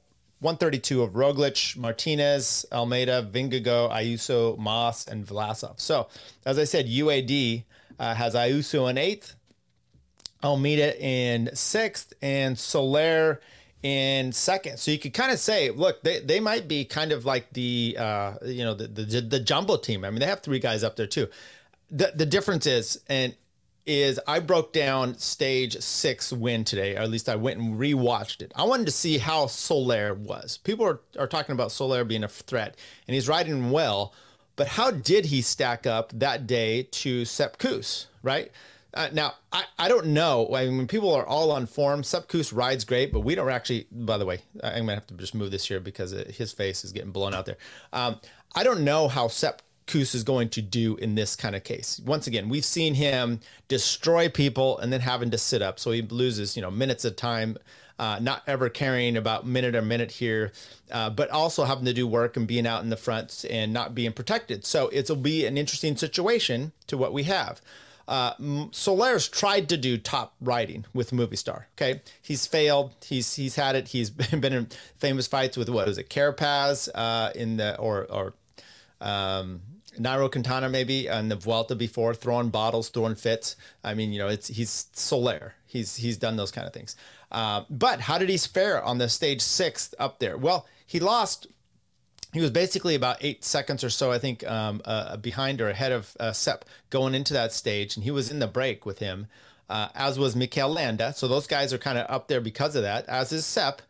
132 0.44 1.02
of 1.02 1.12
Roglic, 1.12 1.74
Martinez, 1.74 2.66
Almeida, 2.70 3.26
Vingegaard, 3.32 3.90
Ayuso, 3.90 4.58
Moss, 4.58 5.08
and 5.08 5.26
Vlasov. 5.26 5.80
So, 5.80 6.08
as 6.44 6.58
I 6.58 6.64
said, 6.64 6.86
UAD 6.86 7.64
uh, 7.98 8.14
has 8.14 8.34
Ayuso 8.34 8.90
in 8.90 8.98
eighth, 8.98 9.36
Almeida 10.42 11.02
in 11.02 11.48
sixth, 11.54 12.12
and 12.20 12.58
Soler 12.58 13.40
in 13.82 14.32
second. 14.32 14.78
So 14.78 14.90
you 14.90 14.98
could 14.98 15.14
kind 15.14 15.32
of 15.32 15.38
say, 15.38 15.70
look, 15.70 16.02
they, 16.02 16.20
they 16.20 16.40
might 16.40 16.68
be 16.68 16.84
kind 16.84 17.12
of 17.12 17.24
like 17.24 17.50
the 17.54 17.96
uh, 17.98 18.34
you 18.44 18.64
know 18.64 18.74
the, 18.74 18.86
the 18.86 19.22
the 19.22 19.40
jumbo 19.40 19.78
team. 19.78 20.04
I 20.04 20.10
mean, 20.10 20.20
they 20.20 20.26
have 20.26 20.40
three 20.40 20.58
guys 20.58 20.84
up 20.84 20.96
there 20.96 21.06
too. 21.06 21.28
The 21.90 22.12
the 22.14 22.26
difference 22.26 22.66
is, 22.66 23.00
and 23.08 23.34
is 23.86 24.18
I 24.26 24.40
broke 24.40 24.72
down 24.72 25.18
stage 25.18 25.80
six 25.80 26.32
win 26.32 26.64
today, 26.64 26.96
or 26.96 27.00
at 27.00 27.10
least 27.10 27.28
I 27.28 27.36
went 27.36 27.60
and 27.60 27.78
rewatched 27.78 28.42
it. 28.42 28.52
I 28.54 28.64
wanted 28.64 28.86
to 28.86 28.92
see 28.92 29.18
how 29.18 29.46
Soler 29.46 30.14
was. 30.14 30.58
People 30.58 30.86
are, 30.86 31.00
are 31.18 31.26
talking 31.26 31.52
about 31.52 31.72
Soler 31.72 32.04
being 32.04 32.24
a 32.24 32.28
threat, 32.28 32.76
and 33.06 33.14
he's 33.14 33.28
riding 33.28 33.70
well, 33.70 34.14
but 34.56 34.68
how 34.68 34.90
did 34.90 35.26
he 35.26 35.42
stack 35.42 35.86
up 35.86 36.12
that 36.14 36.46
day 36.46 36.84
to 36.84 37.24
Sepp 37.24 37.58
Kuss, 37.58 38.06
right? 38.22 38.50
Uh, 38.94 39.08
now, 39.12 39.34
I, 39.52 39.64
I 39.76 39.88
don't 39.88 40.06
know. 40.06 40.54
I 40.54 40.66
mean, 40.66 40.86
people 40.86 41.12
are 41.12 41.26
all 41.26 41.50
on 41.50 41.66
form, 41.66 42.04
Sepp 42.04 42.28
Kuss 42.28 42.52
rides 42.52 42.84
great, 42.84 43.12
but 43.12 43.20
we 43.20 43.34
don't 43.34 43.50
actually, 43.50 43.88
by 43.90 44.18
the 44.18 44.24
way, 44.24 44.42
I'm 44.62 44.72
going 44.72 44.86
to 44.86 44.94
have 44.94 45.06
to 45.08 45.14
just 45.14 45.34
move 45.34 45.50
this 45.50 45.66
here 45.66 45.80
because 45.80 46.12
it, 46.12 46.30
his 46.30 46.52
face 46.52 46.84
is 46.84 46.92
getting 46.92 47.10
blown 47.10 47.34
out 47.34 47.44
there. 47.44 47.56
Um, 47.92 48.20
I 48.54 48.62
don't 48.62 48.84
know 48.84 49.08
how 49.08 49.26
Sepp 49.26 49.62
Kuss 49.86 50.14
is 50.14 50.24
going 50.24 50.48
to 50.50 50.62
do 50.62 50.96
in 50.96 51.14
this 51.14 51.36
kind 51.36 51.54
of 51.54 51.64
case. 51.64 52.00
Once 52.04 52.26
again, 52.26 52.48
we've 52.48 52.64
seen 52.64 52.94
him 52.94 53.40
destroy 53.68 54.28
people 54.28 54.78
and 54.78 54.92
then 54.92 55.00
having 55.00 55.30
to 55.30 55.38
sit 55.38 55.62
up. 55.62 55.78
So 55.78 55.90
he 55.90 56.02
loses, 56.02 56.56
you 56.56 56.62
know, 56.62 56.70
minutes 56.70 57.04
of 57.04 57.16
time, 57.16 57.58
uh, 57.98 58.18
not 58.20 58.42
ever 58.46 58.68
caring 58.68 59.16
about 59.16 59.46
minute 59.46 59.76
or 59.76 59.82
minute 59.82 60.12
here, 60.12 60.52
uh, 60.90 61.10
but 61.10 61.30
also 61.30 61.64
having 61.64 61.84
to 61.84 61.92
do 61.92 62.06
work 62.06 62.36
and 62.36 62.46
being 62.46 62.66
out 62.66 62.82
in 62.82 62.90
the 62.90 62.96
front 62.96 63.44
and 63.48 63.72
not 63.72 63.94
being 63.94 64.12
protected. 64.12 64.64
So 64.64 64.90
it'll 64.92 65.16
be 65.16 65.46
an 65.46 65.58
interesting 65.58 65.96
situation 65.96 66.72
to 66.86 66.96
what 66.96 67.12
we 67.12 67.24
have. 67.24 67.60
Uh, 68.06 68.34
Soler's 68.70 69.28
tried 69.28 69.68
to 69.70 69.76
do 69.76 69.96
top 69.96 70.34
riding 70.40 70.84
with 70.92 71.10
Movistar. 71.10 71.64
Okay, 71.72 72.02
he's 72.20 72.46
failed. 72.46 72.92
He's 73.02 73.36
he's 73.36 73.56
had 73.56 73.76
it. 73.76 73.88
He's 73.88 74.10
been, 74.10 74.40
been 74.42 74.52
in 74.52 74.68
famous 74.98 75.26
fights 75.26 75.56
with 75.56 75.70
what 75.70 75.86
was 75.86 75.96
it, 75.96 76.10
Carapaz 76.10 76.90
uh, 76.94 77.30
in 77.34 77.56
the 77.56 77.78
or 77.78 78.04
or 78.10 78.34
um, 79.00 79.62
Nairo 79.98 80.30
Quintana 80.30 80.68
maybe 80.68 81.08
on 81.08 81.28
the 81.28 81.36
Vuelta 81.36 81.74
before, 81.74 82.14
throwing 82.14 82.50
bottles, 82.50 82.88
throwing 82.88 83.14
fits. 83.14 83.56
I 83.82 83.94
mean, 83.94 84.12
you 84.12 84.18
know, 84.18 84.28
it's 84.28 84.48
he's 84.48 84.86
Soler. 84.92 85.54
He's 85.66 85.96
he's 85.96 86.16
done 86.16 86.36
those 86.36 86.50
kind 86.50 86.66
of 86.66 86.72
things. 86.72 86.96
Uh, 87.30 87.64
but 87.68 88.02
how 88.02 88.18
did 88.18 88.28
he 88.28 88.38
fare 88.38 88.82
on 88.82 88.98
the 88.98 89.08
stage 89.08 89.40
sixth 89.40 89.94
up 89.98 90.20
there? 90.20 90.36
Well, 90.36 90.66
he 90.86 91.00
lost. 91.00 91.46
He 92.32 92.40
was 92.40 92.50
basically 92.50 92.94
about 92.94 93.18
eight 93.20 93.44
seconds 93.44 93.84
or 93.84 93.90
so, 93.90 94.10
I 94.10 94.18
think, 94.18 94.44
um, 94.44 94.82
uh, 94.84 95.16
behind 95.16 95.60
or 95.60 95.68
ahead 95.68 95.92
of 95.92 96.16
uh, 96.18 96.32
Sepp 96.32 96.64
going 96.90 97.14
into 97.14 97.32
that 97.32 97.52
stage, 97.52 97.96
and 97.96 98.02
he 98.02 98.10
was 98.10 98.30
in 98.30 98.40
the 98.40 98.48
break 98.48 98.84
with 98.84 98.98
him, 98.98 99.28
uh, 99.70 99.88
as 99.94 100.18
was 100.18 100.34
Mikel 100.34 100.68
Landa. 100.68 101.12
So 101.12 101.28
those 101.28 101.46
guys 101.46 101.72
are 101.72 101.78
kind 101.78 101.96
of 101.96 102.10
up 102.10 102.26
there 102.26 102.40
because 102.40 102.74
of 102.74 102.82
that, 102.82 103.06
as 103.08 103.32
is 103.32 103.46
Sepp. 103.46 103.82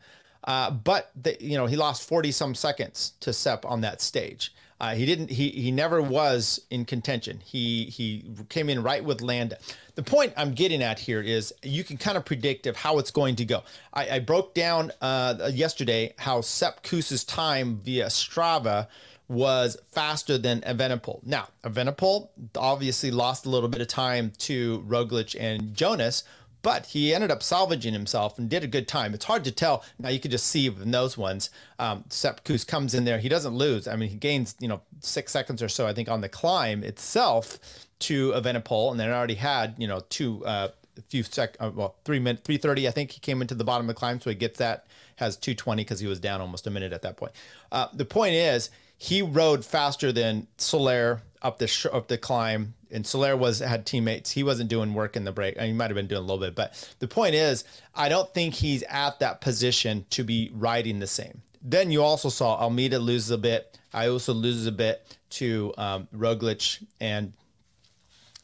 Uh, 0.44 0.70
but 0.70 1.10
the, 1.14 1.36
you 1.40 1.56
know 1.56 1.66
he 1.66 1.76
lost 1.76 2.06
40 2.06 2.30
some 2.32 2.54
seconds 2.54 3.12
to 3.20 3.32
Sepp 3.32 3.64
on 3.64 3.80
that 3.80 4.00
stage. 4.00 4.52
Uh, 4.80 4.94
he 4.94 5.06
didn't. 5.06 5.30
He 5.30 5.50
he 5.50 5.70
never 5.70 6.02
was 6.02 6.60
in 6.70 6.84
contention. 6.84 7.40
He 7.44 7.84
he 7.84 8.24
came 8.48 8.68
in 8.68 8.82
right 8.82 9.04
with 9.04 9.20
Landa. 9.22 9.58
The 9.94 10.02
point 10.02 10.32
I'm 10.36 10.52
getting 10.52 10.82
at 10.82 10.98
here 10.98 11.20
is 11.20 11.54
you 11.62 11.84
can 11.84 11.96
kind 11.96 12.16
of 12.16 12.24
predict 12.24 12.66
of 12.66 12.76
how 12.76 12.98
it's 12.98 13.12
going 13.12 13.36
to 13.36 13.44
go. 13.44 13.62
I, 13.92 14.16
I 14.16 14.18
broke 14.18 14.54
down 14.54 14.90
uh, 15.00 15.50
yesterday 15.52 16.14
how 16.18 16.40
Sepp 16.40 16.82
Kuss's 16.82 17.22
time 17.24 17.76
via 17.76 18.06
Strava 18.06 18.88
was 19.28 19.76
faster 19.92 20.36
than 20.36 20.60
Evenepoel. 20.62 21.20
Now 21.24 21.48
Evenepoel 21.62 22.28
obviously 22.56 23.10
lost 23.10 23.46
a 23.46 23.50
little 23.50 23.68
bit 23.68 23.80
of 23.80 23.88
time 23.88 24.32
to 24.38 24.84
Roglic 24.88 25.36
and 25.38 25.74
Jonas, 25.74 26.24
but 26.64 26.86
he 26.86 27.14
ended 27.14 27.30
up 27.30 27.42
salvaging 27.42 27.92
himself 27.92 28.38
and 28.38 28.48
did 28.48 28.64
a 28.64 28.66
good 28.66 28.88
time. 28.88 29.12
It's 29.12 29.26
hard 29.26 29.44
to 29.44 29.52
tell. 29.52 29.84
Now 29.98 30.08
you 30.08 30.18
could 30.18 30.30
just 30.30 30.46
see 30.46 30.66
in 30.66 30.92
those 30.92 31.18
ones. 31.18 31.50
Um, 31.78 32.04
Sepp 32.08 32.42
Kuss 32.42 32.64
comes 32.64 32.94
in 32.94 33.04
there. 33.04 33.18
He 33.18 33.28
doesn't 33.28 33.54
lose. 33.54 33.86
I 33.86 33.96
mean, 33.96 34.08
he 34.08 34.16
gains, 34.16 34.56
you 34.58 34.66
know, 34.66 34.80
six 35.00 35.30
seconds 35.30 35.62
or 35.62 35.68
so, 35.68 35.86
I 35.86 35.92
think, 35.92 36.08
on 36.08 36.22
the 36.22 36.28
climb 36.30 36.82
itself 36.82 37.58
to 38.00 38.32
Evenepoel. 38.32 38.92
And 38.92 38.98
then 38.98 39.10
already 39.10 39.34
had, 39.34 39.74
you 39.76 39.86
know, 39.86 40.00
two, 40.08 40.42
uh, 40.46 40.68
a 40.96 41.02
few 41.02 41.22
sec, 41.22 41.54
uh, 41.60 41.70
well, 41.74 41.96
three 42.06 42.18
minutes, 42.18 42.40
330, 42.46 42.88
I 42.88 42.92
think 42.92 43.10
he 43.10 43.20
came 43.20 43.42
into 43.42 43.54
the 43.54 43.64
bottom 43.64 43.86
of 43.86 43.94
the 43.94 43.98
climb. 43.98 44.18
So 44.22 44.30
he 44.30 44.36
gets 44.36 44.58
that, 44.58 44.86
has 45.16 45.36
220 45.36 45.84
because 45.84 46.00
he 46.00 46.06
was 46.06 46.18
down 46.18 46.40
almost 46.40 46.66
a 46.66 46.70
minute 46.70 46.94
at 46.94 47.02
that 47.02 47.18
point. 47.18 47.32
Uh, 47.72 47.88
the 47.92 48.06
point 48.06 48.36
is, 48.36 48.70
he 48.96 49.20
rode 49.20 49.66
faster 49.66 50.12
than 50.12 50.46
Soler 50.56 51.20
up 51.44 51.58
the 51.58 51.68
sh- 51.68 51.86
up 51.92 52.08
the 52.08 52.18
climb 52.18 52.74
and 52.90 53.06
Soler 53.06 53.36
was 53.36 53.58
had 53.58 53.84
teammates. 53.84 54.32
He 54.32 54.42
wasn't 54.42 54.70
doing 54.70 54.94
work 54.94 55.16
in 55.16 55.24
the 55.24 55.32
break. 55.32 55.56
I 55.58 55.62
mean, 55.62 55.70
he 55.70 55.76
might 55.76 55.90
have 55.90 55.96
been 55.96 56.06
doing 56.06 56.20
a 56.20 56.24
little 56.24 56.38
bit, 56.38 56.54
but 56.54 56.94
the 57.00 57.08
point 57.08 57.34
is, 57.34 57.64
I 57.94 58.08
don't 58.08 58.32
think 58.32 58.54
he's 58.54 58.82
at 58.84 59.18
that 59.18 59.40
position 59.40 60.06
to 60.10 60.24
be 60.24 60.50
riding 60.54 61.00
the 61.00 61.06
same. 61.06 61.42
Then 61.60 61.90
you 61.90 62.02
also 62.02 62.28
saw 62.28 62.56
Almeida 62.56 62.98
loses 62.98 63.30
a 63.30 63.38
bit. 63.38 63.78
I 63.92 64.08
also 64.08 64.32
loses 64.32 64.66
a 64.66 64.72
bit 64.72 65.16
to 65.30 65.74
um, 65.76 66.08
Roglic 66.14 66.84
and 67.00 67.32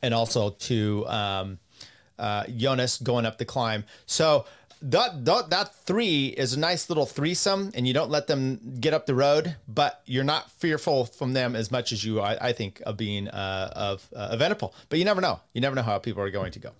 and 0.02 0.14
also 0.14 0.50
to 0.50 1.06
um, 1.06 1.58
uh, 2.18 2.44
Jonas 2.56 2.98
going 2.98 3.26
up 3.26 3.38
the 3.38 3.44
climb. 3.44 3.84
So 4.06 4.46
that, 4.82 5.24
that 5.24 5.50
that 5.50 5.74
three 5.74 6.28
is 6.28 6.54
a 6.54 6.58
nice 6.58 6.88
little 6.88 7.06
threesome, 7.06 7.70
and 7.74 7.86
you 7.86 7.94
don't 7.94 8.10
let 8.10 8.26
them 8.26 8.76
get 8.80 8.94
up 8.94 9.06
the 9.06 9.14
road, 9.14 9.56
but 9.68 10.02
you're 10.06 10.24
not 10.24 10.50
fearful 10.50 11.04
from 11.04 11.32
them 11.34 11.54
as 11.54 11.70
much 11.70 11.92
as 11.92 12.04
you, 12.04 12.20
I, 12.20 12.48
I 12.48 12.52
think, 12.52 12.80
of 12.86 12.96
being 12.96 13.28
uh, 13.28 13.72
of 13.74 14.08
uh. 14.14 14.36
But 14.88 14.98
you 14.98 15.04
never 15.04 15.20
know. 15.20 15.40
You 15.52 15.60
never 15.60 15.76
know 15.76 15.82
how 15.82 15.98
people 15.98 16.22
are 16.22 16.30
going 16.30 16.52
to 16.52 16.58
go. 16.58 16.70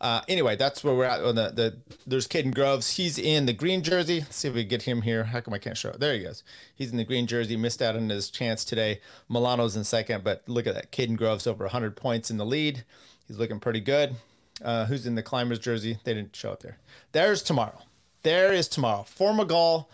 Uh, 0.00 0.20
anyway, 0.28 0.56
that's 0.56 0.82
where 0.84 0.94
we're 0.94 1.04
at. 1.04 1.24
On 1.24 1.34
the, 1.34 1.50
the 1.50 1.76
there's 2.06 2.26
Kaden 2.26 2.54
Groves. 2.54 2.96
He's 2.96 3.18
in 3.18 3.46
the 3.46 3.52
green 3.52 3.82
jersey. 3.82 4.20
Let's 4.20 4.36
see 4.36 4.48
if 4.48 4.54
we 4.54 4.64
get 4.64 4.82
him 4.82 5.02
here. 5.02 5.24
How 5.24 5.40
come 5.40 5.54
I 5.54 5.58
can't 5.58 5.78
show 5.78 5.90
it? 5.90 6.00
There 6.00 6.12
he 6.12 6.24
goes. 6.24 6.42
He's 6.74 6.90
in 6.90 6.96
the 6.96 7.04
green 7.04 7.26
jersey. 7.26 7.56
Missed 7.56 7.80
out 7.80 7.96
on 7.96 8.08
his 8.10 8.28
chance 8.28 8.64
today. 8.64 9.00
Milano's 9.28 9.76
in 9.76 9.84
second, 9.84 10.24
but 10.24 10.42
look 10.46 10.66
at 10.66 10.74
that. 10.74 10.92
Kaden 10.92 11.16
Groves 11.16 11.46
over 11.46 11.64
100 11.64 11.96
points 11.96 12.30
in 12.30 12.36
the 12.36 12.44
lead. 12.44 12.84
He's 13.26 13.38
looking 13.38 13.60
pretty 13.60 13.80
good. 13.80 14.16
Uh, 14.62 14.86
who's 14.86 15.06
in 15.06 15.14
the 15.14 15.22
climbers 15.22 15.58
jersey? 15.58 15.98
They 16.04 16.14
didn't 16.14 16.36
show 16.36 16.52
up 16.52 16.62
there. 16.62 16.78
There's 17.12 17.42
tomorrow. 17.42 17.80
There 18.22 18.52
is 18.52 18.68
tomorrow. 18.68 19.04
Formigal 19.04 19.88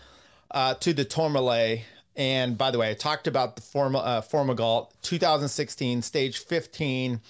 uh, 0.51 0.75
to 0.75 0.93
the 0.93 1.05
Tourmalet. 1.05 1.83
And 2.17 2.59
by 2.59 2.71
the 2.71 2.79
way, 2.79 2.91
I 2.91 2.95
talked 2.95 3.27
about 3.27 3.57
the 3.57 3.63
Form, 3.63 3.97
uh, 3.97 4.21
Formigal 4.21 4.93
2016, 5.03 6.03
stage 6.03 6.39
15. 6.39 7.21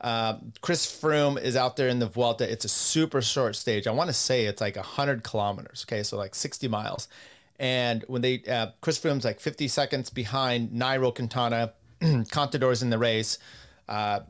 Uh, 0.00 0.38
Chris 0.60 0.86
Froome 0.86 1.40
is 1.40 1.56
out 1.56 1.76
there 1.76 1.88
in 1.88 1.98
the 1.98 2.06
Vuelta. 2.06 2.50
It's 2.50 2.64
a 2.64 2.68
super 2.68 3.20
short 3.20 3.56
stage. 3.56 3.86
I 3.86 3.90
want 3.90 4.08
to 4.08 4.14
say 4.14 4.46
it's 4.46 4.60
like 4.60 4.76
100 4.76 5.24
kilometers. 5.24 5.84
Okay, 5.88 6.02
so 6.02 6.16
like 6.16 6.34
60 6.34 6.68
miles. 6.68 7.08
And 7.58 8.04
when 8.06 8.22
they, 8.22 8.42
uh, 8.44 8.68
Chris 8.80 8.98
Froome's 8.98 9.24
like 9.24 9.40
50 9.40 9.66
seconds 9.68 10.10
behind 10.10 10.70
Nairo 10.70 11.12
Quintana, 11.14 11.72
Contador's 12.30 12.82
in 12.82 12.90
the 12.90 12.98
race. 12.98 13.38
Uh, 13.88 14.20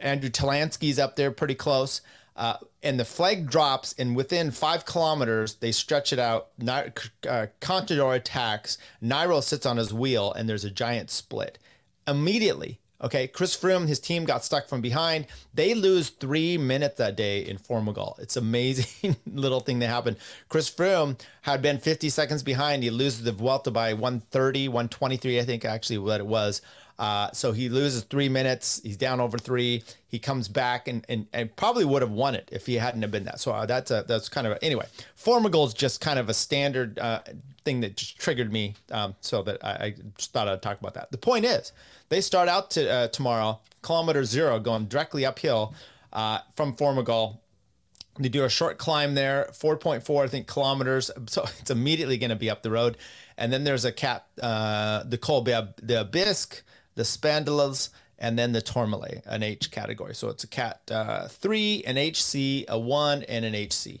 Andrew 0.00 0.30
Talansky's 0.30 0.98
up 0.98 1.16
there 1.16 1.30
pretty 1.30 1.54
close. 1.54 2.00
Uh, 2.36 2.58
and 2.82 3.00
the 3.00 3.04
flag 3.04 3.48
drops, 3.48 3.94
and 3.98 4.14
within 4.14 4.50
five 4.50 4.84
kilometers, 4.84 5.54
they 5.54 5.72
stretch 5.72 6.12
it 6.12 6.18
out. 6.18 6.48
Ni- 6.58 6.92
uh, 7.26 7.46
Contador 7.60 8.14
attacks. 8.14 8.76
Nairo 9.02 9.42
sits 9.42 9.64
on 9.64 9.78
his 9.78 9.92
wheel, 9.92 10.32
and 10.32 10.46
there's 10.48 10.64
a 10.64 10.70
giant 10.70 11.10
split. 11.10 11.58
Immediately, 12.06 12.78
okay, 13.00 13.26
Chris 13.26 13.56
Froome, 13.56 13.88
his 13.88 13.98
team 13.98 14.26
got 14.26 14.44
stuck 14.44 14.68
from 14.68 14.82
behind. 14.82 15.26
They 15.54 15.72
lose 15.72 16.10
three 16.10 16.58
minutes 16.58 16.98
that 16.98 17.16
day 17.16 17.40
in 17.40 17.56
Formigal. 17.56 18.16
It's 18.18 18.36
amazing 18.36 19.16
little 19.26 19.60
thing 19.60 19.78
that 19.78 19.88
happened. 19.88 20.18
Chris 20.50 20.70
Froome 20.70 21.18
had 21.42 21.62
been 21.62 21.78
50 21.78 22.10
seconds 22.10 22.42
behind. 22.42 22.82
He 22.82 22.90
loses 22.90 23.22
the 23.22 23.32
Vuelta 23.32 23.70
by 23.70 23.94
130, 23.94 24.68
123, 24.68 25.40
I 25.40 25.44
think, 25.44 25.64
actually, 25.64 25.98
what 25.98 26.20
it 26.20 26.26
was. 26.26 26.60
Uh, 26.98 27.30
so 27.32 27.52
he 27.52 27.68
loses 27.68 28.02
three 28.04 28.28
minutes. 28.28 28.80
He's 28.82 28.96
down 28.96 29.20
over 29.20 29.36
three. 29.36 29.82
He 30.08 30.18
comes 30.18 30.48
back 30.48 30.88
and, 30.88 31.04
and, 31.08 31.26
and 31.32 31.54
probably 31.56 31.84
would 31.84 32.02
have 32.02 32.10
won 32.10 32.34
it 32.34 32.48
if 32.52 32.66
he 32.66 32.76
hadn't 32.76 33.02
have 33.02 33.10
been 33.10 33.24
that. 33.24 33.38
So 33.40 33.52
uh, 33.52 33.66
that's 33.66 33.90
a 33.90 34.04
that's 34.06 34.28
kind 34.28 34.46
of 34.46 34.54
a, 34.54 34.64
anyway. 34.64 34.86
Formigal 35.14 35.66
is 35.66 35.74
just 35.74 36.00
kind 36.00 36.18
of 36.18 36.28
a 36.28 36.34
standard 36.34 36.98
uh, 36.98 37.20
thing 37.64 37.80
that 37.80 37.96
just 37.96 38.18
triggered 38.18 38.50
me. 38.50 38.74
Um, 38.90 39.14
so 39.20 39.42
that 39.42 39.62
I, 39.62 39.70
I, 39.70 39.94
just 40.16 40.32
thought 40.32 40.48
I'd 40.48 40.62
talk 40.62 40.80
about 40.80 40.94
that. 40.94 41.10
The 41.10 41.18
point 41.18 41.44
is, 41.44 41.72
they 42.08 42.22
start 42.22 42.48
out 42.48 42.70
to 42.72 42.90
uh, 42.90 43.08
tomorrow, 43.08 43.60
kilometer 43.82 44.24
zero, 44.24 44.58
going 44.58 44.86
directly 44.86 45.26
uphill 45.26 45.74
uh, 46.12 46.38
from 46.54 46.74
Formigal. 46.74 47.40
They 48.18 48.30
do 48.30 48.44
a 48.44 48.48
short 48.48 48.78
climb 48.78 49.14
there, 49.14 49.50
4.4, 49.52 50.24
I 50.24 50.28
think, 50.28 50.46
kilometers. 50.46 51.10
So 51.26 51.42
it's 51.60 51.70
immediately 51.70 52.16
going 52.16 52.30
to 52.30 52.36
be 52.36 52.48
up 52.48 52.62
the 52.62 52.70
road. 52.70 52.96
And 53.36 53.52
then 53.52 53.64
there's 53.64 53.84
a 53.84 53.92
cat, 53.92 54.24
uh, 54.40 55.04
the 55.04 55.18
Col 55.18 55.42
d'Aubisque, 55.42 56.62
the 56.96 57.04
Spandelles, 57.04 57.90
and 58.18 58.38
then 58.38 58.52
the 58.52 58.62
Tourmalet, 58.62 59.22
an 59.26 59.42
H 59.42 59.70
category. 59.70 60.14
So 60.14 60.28
it's 60.28 60.44
a 60.44 60.48
cat 60.48 60.80
uh, 60.90 61.28
three, 61.28 61.84
an 61.86 61.96
HC, 61.96 62.64
a 62.68 62.78
one, 62.78 63.22
and 63.24 63.44
an 63.44 63.54
HC. 63.54 64.00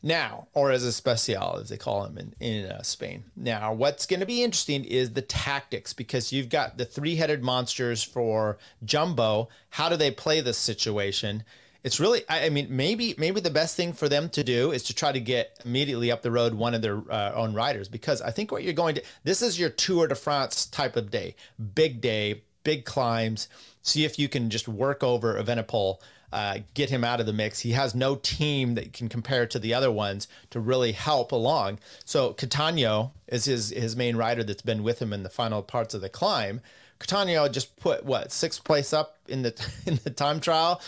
Now, 0.00 0.46
or 0.54 0.70
as 0.70 0.84
a 0.84 0.92
special, 0.92 1.58
as 1.60 1.70
they 1.70 1.76
call 1.76 2.04
them 2.04 2.18
in, 2.18 2.34
in 2.38 2.70
uh, 2.70 2.82
Spain. 2.82 3.24
Now, 3.36 3.72
what's 3.72 4.06
going 4.06 4.20
to 4.20 4.26
be 4.26 4.44
interesting 4.44 4.84
is 4.84 5.12
the 5.12 5.22
tactics 5.22 5.92
because 5.92 6.32
you've 6.32 6.48
got 6.48 6.78
the 6.78 6.84
three 6.84 7.16
headed 7.16 7.42
monsters 7.42 8.04
for 8.04 8.58
Jumbo. 8.84 9.48
How 9.70 9.88
do 9.88 9.96
they 9.96 10.12
play 10.12 10.40
this 10.40 10.56
situation? 10.56 11.42
It's 11.84 12.00
really, 12.00 12.22
I, 12.28 12.48
mean, 12.48 12.66
maybe 12.70 13.14
maybe 13.18 13.40
the 13.40 13.50
best 13.50 13.76
thing 13.76 13.92
for 13.92 14.08
them 14.08 14.28
to 14.30 14.42
do 14.42 14.72
is 14.72 14.82
to 14.84 14.94
try 14.94 15.12
to 15.12 15.20
get 15.20 15.60
immediately 15.64 16.10
up 16.10 16.22
the 16.22 16.30
road 16.30 16.54
one 16.54 16.74
of 16.74 16.82
their 16.82 17.00
uh, 17.10 17.32
own 17.34 17.54
riders 17.54 17.88
because 17.88 18.20
I 18.20 18.30
think 18.30 18.50
what 18.50 18.64
you're 18.64 18.72
going 18.72 18.96
to, 18.96 19.02
this 19.22 19.42
is 19.42 19.60
your 19.60 19.70
Tour 19.70 20.08
de 20.08 20.14
France 20.14 20.66
type 20.66 20.96
of 20.96 21.10
day, 21.10 21.36
big 21.74 22.00
day, 22.00 22.42
big 22.64 22.84
climbs. 22.84 23.48
See 23.82 24.04
if 24.04 24.18
you 24.18 24.28
can 24.28 24.50
just 24.50 24.66
work 24.68 25.04
over 25.04 25.40
Evenepoel 25.40 25.98
uh, 26.32 26.58
get 26.74 26.90
him 26.90 27.04
out 27.04 27.20
of 27.20 27.26
the 27.26 27.32
mix. 27.32 27.60
He 27.60 27.72
has 27.72 27.94
no 27.94 28.16
team 28.16 28.74
that 28.74 28.92
can 28.92 29.08
compare 29.08 29.46
to 29.46 29.58
the 29.58 29.72
other 29.74 29.90
ones 29.90 30.28
to 30.50 30.60
really 30.60 30.92
help 30.92 31.32
along. 31.32 31.78
So 32.04 32.34
Cattaneo 32.34 33.12
is 33.26 33.46
his 33.46 33.70
his 33.70 33.96
main 33.96 34.16
rider 34.16 34.44
that's 34.44 34.62
been 34.62 34.82
with 34.82 35.00
him 35.00 35.12
in 35.12 35.22
the 35.22 35.30
final 35.30 35.62
parts 35.62 35.94
of 35.94 36.00
the 36.00 36.08
climb. 36.08 36.60
Cattaneo 37.00 37.50
just 37.50 37.76
put 37.76 38.04
what 38.04 38.32
sixth 38.32 38.64
place 38.64 38.92
up 38.92 39.16
in 39.26 39.42
the 39.42 39.70
in 39.86 40.00
the 40.04 40.10
time 40.10 40.40
trial. 40.40 40.80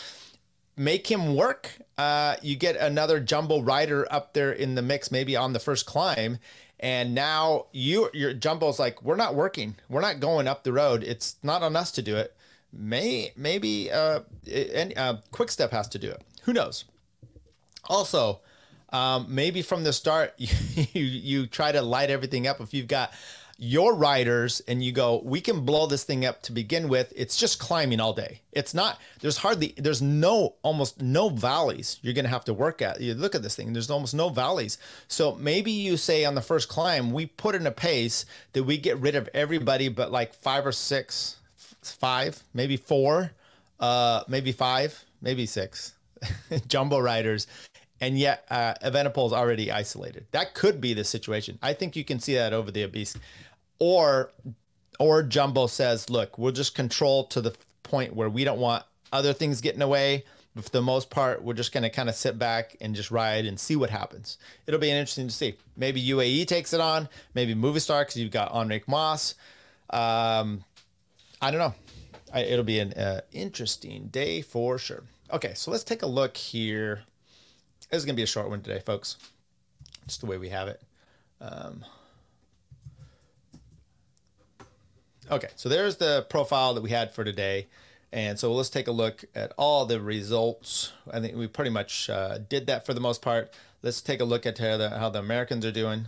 Make 0.81 1.11
him 1.11 1.35
work. 1.37 1.71
Uh, 1.99 2.37
you 2.41 2.57
get 2.57 2.77
another 2.77 3.21
jumbo 3.21 3.61
rider 3.61 4.07
up 4.11 4.33
there 4.33 4.51
in 4.51 4.75
the 4.75 4.83
mix, 4.83 5.11
maybe 5.11 5.37
on 5.37 5.53
the 5.53 5.59
first 5.59 5.85
climb, 5.85 6.39
and 6.79 7.15
now 7.15 7.67
you 7.73 8.09
your 8.15 8.33
jumbo's 8.33 8.79
like 8.79 9.03
we're 9.03 9.17
not 9.17 9.35
working. 9.35 9.77
We're 9.89 10.01
not 10.01 10.21
going 10.21 10.49
up 10.49 10.65
the 10.65 10.73
road. 10.73 11.05
It's 11.05 11.37
not 11.43 11.63
on 11.63 11.77
us 11.77 11.91
to 11.93 12.03
do 12.03 12.17
it 12.17 12.35
may 12.73 13.33
maybe 13.37 13.91
uh, 13.91 14.21
any, 14.51 14.97
uh, 14.97 15.17
Quick 15.31 15.51
Step 15.51 15.71
has 15.73 15.89
to 15.89 15.99
do 15.99 16.11
it. 16.11 16.23
Who 16.43 16.53
knows? 16.53 16.85
Also, 17.85 18.41
um, 18.91 19.27
maybe 19.29 19.63
from 19.63 19.85
the 19.85 19.93
start 19.93 20.35
you 20.39 21.03
you 21.03 21.47
try 21.47 21.73
to 21.73 21.83
light 21.83 22.11
everything 22.11 22.47
up. 22.47 22.61
If 22.61 22.75
you've 22.75 22.89
got 22.89 23.13
your 23.63 23.95
riders 23.95 24.63
and 24.67 24.83
you 24.83 24.91
go, 24.91 25.21
we 25.23 25.39
can 25.41 25.67
blow 25.67 25.87
this 25.87 26.03
thing 26.03 26.25
up 26.25 26.41
to 26.43 26.53
begin 26.53 26.89
with. 26.89 27.13
It's 27.15 27.37
just 27.37 27.59
climbing 27.59 28.01
all 28.01 28.15
day. 28.15 28.41
It's 28.53 28.73
not. 28.73 28.99
There's 29.21 29.37
hardly. 29.37 29.75
There's 29.77 30.01
no 30.01 30.55
almost 30.63 31.03
no 31.03 31.29
valleys 31.29 31.99
you're 32.01 32.15
gonna 32.15 32.29
have 32.29 32.45
to 32.47 32.55
work 32.55 32.81
at. 32.81 33.03
You 33.03 33.13
look 33.13 33.35
at 33.35 33.43
this 33.43 33.55
thing. 33.55 33.75
There's 33.75 33.91
almost 33.91 34.15
no 34.15 34.31
valleys. 34.31 34.79
So 35.09 35.35
maybe 35.35 35.71
you 35.71 35.99
say 35.99 36.25
on 36.25 36.35
the 36.35 36.41
first 36.41 36.71
climb 36.71 37.13
we 37.13 37.27
put 37.27 37.55
in 37.55 37.67
a 37.67 37.71
pace 37.71 38.25
that 38.55 38.65
we 38.65 38.79
get 38.79 38.99
rid 38.99 39.15
of 39.15 39.29
everybody 39.35 39.89
but 39.89 40.11
like 40.11 40.33
five 40.35 40.65
or 40.65 40.73
six 40.73 41.37
five, 41.83 42.43
maybe 42.55 42.77
four, 42.79 43.33
uh, 43.79 44.23
maybe 44.27 44.53
five, 44.53 45.05
maybe 45.21 45.45
six 45.45 45.95
jumbo 46.67 46.99
riders. 46.99 47.47
And 48.03 48.19
yet, 48.19 48.47
uh, 48.51 48.73
is 48.83 49.33
already 49.35 49.71
isolated. 49.71 50.25
That 50.31 50.55
could 50.55 50.81
be 50.81 50.95
the 50.95 51.05
situation. 51.05 51.59
I 51.63 51.75
think 51.75 51.97
you 51.97 52.05
can 52.05 52.19
see 52.19 52.35
that 52.35 52.55
over 52.55 52.71
the 52.71 52.83
Aubisque. 52.85 53.19
Or, 53.81 54.31
or 55.01 55.23
Jumbo 55.25 55.67
says, 55.67 56.09
look, 56.09 56.39
we'll 56.39 56.53
just 56.53 56.75
control 56.75 57.25
to 57.25 57.41
the 57.41 57.55
point 57.83 58.15
where 58.15 58.29
we 58.29 58.45
don't 58.45 58.61
want 58.61 58.85
other 59.13 59.33
things 59.33 59.61
getting 59.61 59.83
away. 59.83 60.25
But 60.55 60.65
for 60.65 60.71
the 60.71 60.83
most 60.83 61.11
part, 61.11 61.43
we're 61.43 61.55
just 61.55 61.73
going 61.73 61.85
to 61.85 61.91
kind 61.91 62.09
of 62.09 62.15
sit 62.15 62.39
back 62.39 62.77
and 62.81 62.95
just 62.95 63.11
ride 63.11 63.47
and 63.47 63.59
see 63.59 63.77
what 63.77 63.91
happens. 63.91 64.37
It'll 64.67 64.81
be 64.81 64.91
interesting 64.91 65.29
to 65.29 65.33
see. 65.33 65.57
Maybe 65.77 66.03
UAE 66.03 66.47
takes 66.47 66.73
it 66.73 66.81
on, 66.81 67.09
maybe 67.35 67.55
Movistar 67.55 68.03
because 68.03 68.17
you've 68.17 68.33
got 68.33 68.53
Enric 68.53 68.89
Moss. 68.89 69.35
Um, 69.91 70.65
I 71.41 71.51
don't 71.51 71.61
know. 71.61 71.75
I, 72.33 72.43
it'll 72.43 72.65
be 72.65 72.81
an 72.81 72.93
uh, 72.95 73.21
interesting 73.33 74.09
day 74.09 74.43
for 74.43 74.77
sure. 74.77 75.05
Okay, 75.33 75.55
so 75.55 75.71
let's 75.71 75.85
take 75.85 76.03
a 76.03 76.07
look 76.07 76.37
here. 76.37 77.03
This 77.91 77.99
is 77.99 78.05
going 78.05 78.15
to 78.15 78.21
be 78.21 78.25
a 78.25 78.27
short 78.27 78.51
one 78.51 78.61
today, 78.61 78.81
folks. 78.81 79.17
Just 80.07 80.21
the 80.21 80.27
way 80.27 80.39
we 80.39 80.49
have 80.49 80.69
it. 80.69 80.83
Um, 81.41 81.85
okay, 85.31 85.49
so 85.57 85.69
there's 85.69 85.97
the 85.97 86.27
profile 86.29 86.75
that 86.75 86.83
we 86.83 86.91
had 86.91 87.13
for 87.13 87.25
today. 87.25 87.67
And 88.13 88.39
so 88.39 88.53
let's 88.53 88.71
take 88.71 88.89
a 88.89 88.93
look 88.93 89.25
at 89.35 89.53
all 89.57 89.87
the 89.87 90.01
results. 90.01 90.93
I 91.11 91.21
think 91.21 91.37
we 91.37 91.47
pretty 91.47 91.71
much 91.71 92.11
uh, 92.11 92.39
did 92.39 92.67
that 92.67 92.85
for 92.85 92.93
the 92.93 93.01
most 93.01 93.23
part. 93.23 93.55
Let's 93.83 94.01
take 94.01 94.21
a 94.21 94.25
look 94.25 94.47
at 94.47 94.59
how 94.59 94.77
the, 94.77 94.91
how 94.91 95.11
the 95.11 95.21
Americans 95.21 95.65
are 95.65 95.73
doing. 95.73 96.07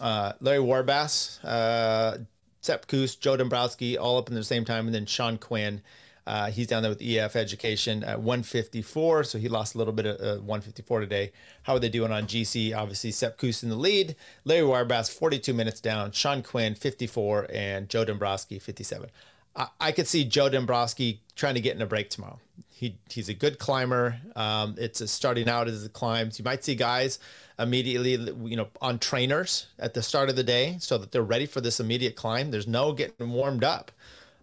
Uh, 0.00 0.32
Larry 0.40 0.60
Warbasse, 0.60 1.44
uh, 1.44 2.18
Sepp 2.62 2.86
Kuss, 2.86 3.16
Joe 3.16 3.36
Dombrowski, 3.36 3.98
all 3.98 4.16
up 4.16 4.28
in 4.28 4.34
the 4.34 4.44
same 4.44 4.64
time, 4.64 4.86
and 4.86 4.94
then 4.94 5.04
Sean 5.04 5.36
Quinn. 5.36 5.82
Uh, 6.26 6.50
he's 6.50 6.66
down 6.66 6.82
there 6.82 6.90
with 6.90 7.02
EF 7.02 7.34
Education 7.34 8.04
at 8.04 8.20
154, 8.20 9.24
so 9.24 9.38
he 9.38 9.48
lost 9.48 9.74
a 9.74 9.78
little 9.78 9.92
bit 9.92 10.06
of 10.06 10.20
uh, 10.20 10.40
154 10.40 11.00
today. 11.00 11.32
How 11.64 11.74
are 11.74 11.78
they 11.80 11.88
doing 11.88 12.12
on 12.12 12.24
GC? 12.24 12.76
Obviously, 12.76 13.10
Sepp 13.10 13.38
Kuss 13.38 13.62
in 13.62 13.70
the 13.70 13.76
lead. 13.76 14.14
Larry 14.44 14.66
Warbasse, 14.66 15.10
42 15.10 15.52
minutes 15.52 15.80
down. 15.80 16.12
Sean 16.12 16.42
Quinn, 16.42 16.74
54, 16.74 17.48
and 17.52 17.88
Joe 17.88 18.04
Dombrowski, 18.04 18.58
57. 18.58 19.10
I, 19.56 19.68
I 19.80 19.92
could 19.92 20.06
see 20.06 20.24
Joe 20.24 20.48
Dombrowski 20.48 21.20
trying 21.34 21.54
to 21.54 21.60
get 21.60 21.74
in 21.74 21.82
a 21.82 21.86
break 21.86 22.10
tomorrow. 22.10 22.38
He, 22.72 22.98
he's 23.08 23.28
a 23.28 23.34
good 23.34 23.58
climber. 23.58 24.18
Um, 24.34 24.74
it's 24.78 25.00
a 25.00 25.08
starting 25.08 25.48
out 25.48 25.68
as 25.68 25.84
it 25.84 25.92
climbs. 25.92 26.38
You 26.38 26.44
might 26.44 26.64
see 26.64 26.74
guys 26.74 27.18
immediately, 27.58 28.12
you 28.44 28.56
know, 28.56 28.68
on 28.80 28.98
trainers 28.98 29.66
at 29.78 29.94
the 29.94 30.02
start 30.02 30.28
of 30.28 30.36
the 30.36 30.42
day 30.42 30.76
so 30.80 30.98
that 30.98 31.12
they're 31.12 31.22
ready 31.22 31.46
for 31.46 31.60
this 31.60 31.78
immediate 31.78 32.16
climb. 32.16 32.50
There's 32.50 32.66
no 32.66 32.92
getting 32.92 33.30
warmed 33.30 33.62
up. 33.62 33.92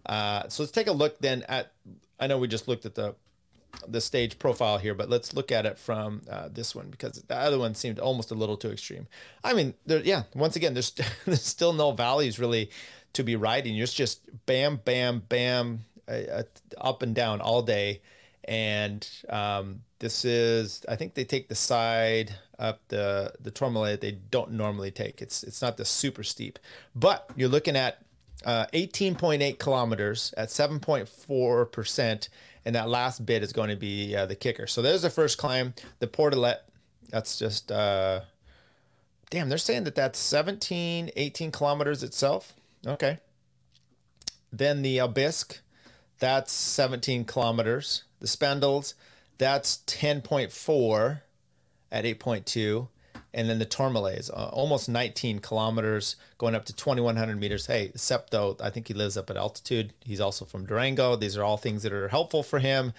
Uh, 0.06 0.48
so 0.48 0.62
let's 0.62 0.72
take 0.72 0.86
a 0.86 0.92
look 0.92 1.18
then 1.18 1.44
at. 1.48 1.72
I 2.18 2.26
know 2.26 2.38
we 2.38 2.48
just 2.48 2.68
looked 2.68 2.86
at 2.86 2.94
the 2.94 3.14
the 3.88 4.00
stage 4.00 4.38
profile 4.38 4.78
here, 4.78 4.94
but 4.94 5.08
let's 5.08 5.34
look 5.34 5.52
at 5.52 5.66
it 5.66 5.78
from 5.78 6.22
uh, 6.30 6.48
this 6.48 6.74
one 6.74 6.88
because 6.90 7.22
the 7.26 7.36
other 7.36 7.58
one 7.58 7.74
seemed 7.74 7.98
almost 7.98 8.30
a 8.30 8.34
little 8.34 8.56
too 8.56 8.70
extreme. 8.70 9.06
I 9.44 9.54
mean, 9.54 9.74
there, 9.86 10.00
yeah. 10.00 10.24
Once 10.34 10.56
again, 10.56 10.74
there's 10.74 10.90
there's 11.24 11.42
still 11.42 11.72
no 11.72 11.92
valleys 11.92 12.38
really 12.38 12.70
to 13.12 13.22
be 13.22 13.36
riding. 13.36 13.74
You're 13.74 13.86
just 13.86 14.20
bam, 14.46 14.80
bam, 14.84 15.22
bam, 15.28 15.84
uh 16.08 16.42
up 16.78 17.02
and 17.02 17.14
down 17.14 17.40
all 17.40 17.62
day, 17.62 18.00
and 18.44 19.08
um, 19.28 19.82
this 19.98 20.24
is 20.24 20.84
I 20.88 20.96
think 20.96 21.14
they 21.14 21.24
take 21.24 21.48
the 21.48 21.54
side 21.54 22.34
up 22.58 22.80
the 22.88 23.32
the 23.40 23.50
Tourmalet 23.50 24.00
they 24.00 24.18
don't 24.30 24.52
normally 24.52 24.90
take. 24.90 25.22
It's 25.22 25.42
it's 25.42 25.62
not 25.62 25.76
the 25.76 25.84
super 25.84 26.22
steep, 26.22 26.58
but 26.94 27.30
you're 27.36 27.48
looking 27.48 27.76
at 27.76 28.02
uh, 28.44 28.66
18.8 28.72 29.58
kilometers 29.58 30.34
at 30.36 30.48
7.4 30.48 31.72
percent, 31.72 32.28
and 32.64 32.74
that 32.74 32.88
last 32.88 33.24
bit 33.26 33.42
is 33.42 33.52
going 33.52 33.70
to 33.70 33.76
be 33.76 34.14
uh, 34.14 34.26
the 34.26 34.34
kicker. 34.36 34.66
So 34.66 34.82
there's 34.82 35.02
the 35.02 35.10
first 35.10 35.38
climb, 35.38 35.74
the 35.98 36.06
Portalet. 36.06 36.58
That's 37.10 37.38
just 37.38 37.70
uh, 37.72 38.20
damn. 39.30 39.48
They're 39.48 39.58
saying 39.58 39.84
that 39.84 39.94
that's 39.94 40.18
17, 40.18 41.10
18 41.16 41.50
kilometers 41.50 42.02
itself. 42.02 42.54
Okay. 42.86 43.18
Then 44.52 44.82
the 44.82 45.00
Aubisque, 45.00 45.60
that's 46.18 46.52
17 46.52 47.24
kilometers. 47.24 48.04
The 48.20 48.26
Spandelles, 48.26 48.94
that's 49.38 49.78
10.4 49.86 51.20
at 51.92 52.04
8.2. 52.04 52.88
And 53.32 53.48
then 53.48 53.58
the 53.58 53.64
Tourmalet 53.64 54.18
is 54.18 54.30
uh, 54.30 54.50
almost 54.52 54.88
19 54.88 55.38
kilometers, 55.38 56.16
going 56.38 56.54
up 56.54 56.64
to 56.64 56.74
2,100 56.74 57.38
meters. 57.38 57.66
Hey, 57.66 57.92
Septo, 57.94 58.60
I 58.60 58.70
think 58.70 58.88
he 58.88 58.94
lives 58.94 59.16
up 59.16 59.30
at 59.30 59.36
altitude. 59.36 59.92
He's 60.00 60.20
also 60.20 60.44
from 60.44 60.66
Durango. 60.66 61.14
These 61.14 61.36
are 61.36 61.44
all 61.44 61.56
things 61.56 61.84
that 61.84 61.92
are 61.92 62.08
helpful 62.08 62.42
for 62.42 62.58
him. 62.58 62.92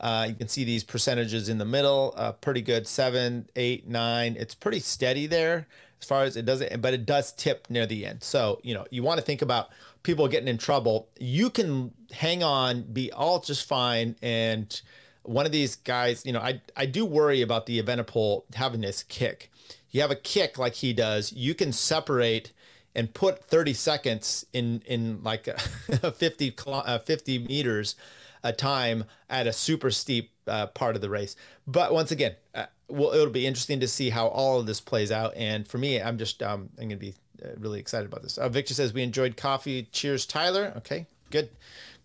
Uh, 0.00 0.26
you 0.28 0.34
can 0.34 0.48
see 0.48 0.64
these 0.64 0.84
percentages 0.84 1.48
in 1.48 1.58
the 1.58 1.64
middle, 1.64 2.12
uh, 2.16 2.32
pretty 2.32 2.60
good 2.60 2.86
seven, 2.86 3.48
eight, 3.56 3.88
nine. 3.88 4.36
It's 4.38 4.54
pretty 4.54 4.80
steady 4.80 5.26
there 5.26 5.66
as 6.00 6.06
far 6.06 6.24
as 6.24 6.36
it 6.36 6.44
doesn't, 6.44 6.82
but 6.82 6.92
it 6.92 7.06
does 7.06 7.32
tip 7.32 7.66
near 7.70 7.86
the 7.86 8.04
end. 8.04 8.22
So, 8.22 8.60
you 8.62 8.74
know, 8.74 8.84
you 8.90 9.02
want 9.02 9.18
to 9.18 9.24
think 9.24 9.40
about 9.40 9.70
people 10.02 10.28
getting 10.28 10.48
in 10.48 10.58
trouble. 10.58 11.08
You 11.18 11.48
can 11.48 11.92
hang 12.12 12.42
on, 12.42 12.82
be 12.82 13.10
all 13.10 13.40
just 13.40 13.66
fine, 13.66 14.16
and 14.20 14.80
one 15.26 15.46
of 15.46 15.52
these 15.52 15.76
guys, 15.76 16.24
you 16.24 16.32
know, 16.32 16.40
I 16.40 16.60
I 16.76 16.86
do 16.86 17.04
worry 17.04 17.42
about 17.42 17.66
the 17.66 17.82
Evenepoel 17.82 18.44
having 18.54 18.80
this 18.80 19.02
kick. 19.02 19.50
You 19.90 20.00
have 20.00 20.10
a 20.10 20.16
kick 20.16 20.58
like 20.58 20.74
he 20.74 20.92
does, 20.92 21.32
you 21.32 21.54
can 21.54 21.72
separate 21.72 22.52
and 22.94 23.12
put 23.12 23.44
30 23.44 23.74
seconds 23.74 24.46
in 24.52 24.82
in 24.86 25.22
like 25.22 25.46
a 25.46 25.58
50 26.12 26.54
uh, 26.66 26.98
50 26.98 27.38
meters 27.40 27.94
a 28.42 28.52
time 28.52 29.04
at 29.28 29.46
a 29.46 29.52
super 29.52 29.90
steep 29.90 30.30
uh, 30.46 30.66
part 30.68 30.96
of 30.96 31.02
the 31.02 31.10
race. 31.10 31.36
But 31.66 31.92
once 31.92 32.10
again, 32.10 32.36
uh, 32.54 32.66
well, 32.88 33.12
it'll 33.12 33.30
be 33.30 33.46
interesting 33.46 33.80
to 33.80 33.88
see 33.88 34.10
how 34.10 34.28
all 34.28 34.60
of 34.60 34.66
this 34.66 34.80
plays 34.80 35.10
out. 35.10 35.34
And 35.36 35.66
for 35.66 35.78
me, 35.78 36.00
I'm 36.00 36.18
just 36.18 36.42
um, 36.42 36.70
I'm 36.78 36.88
gonna 36.88 36.96
be 36.96 37.14
uh, 37.44 37.48
really 37.58 37.80
excited 37.80 38.06
about 38.06 38.22
this. 38.22 38.38
Uh, 38.38 38.48
Victor 38.48 38.74
says 38.74 38.92
we 38.92 39.02
enjoyed 39.02 39.36
coffee. 39.36 39.88
Cheers, 39.92 40.26
Tyler. 40.26 40.72
Okay, 40.76 41.06
good, 41.30 41.50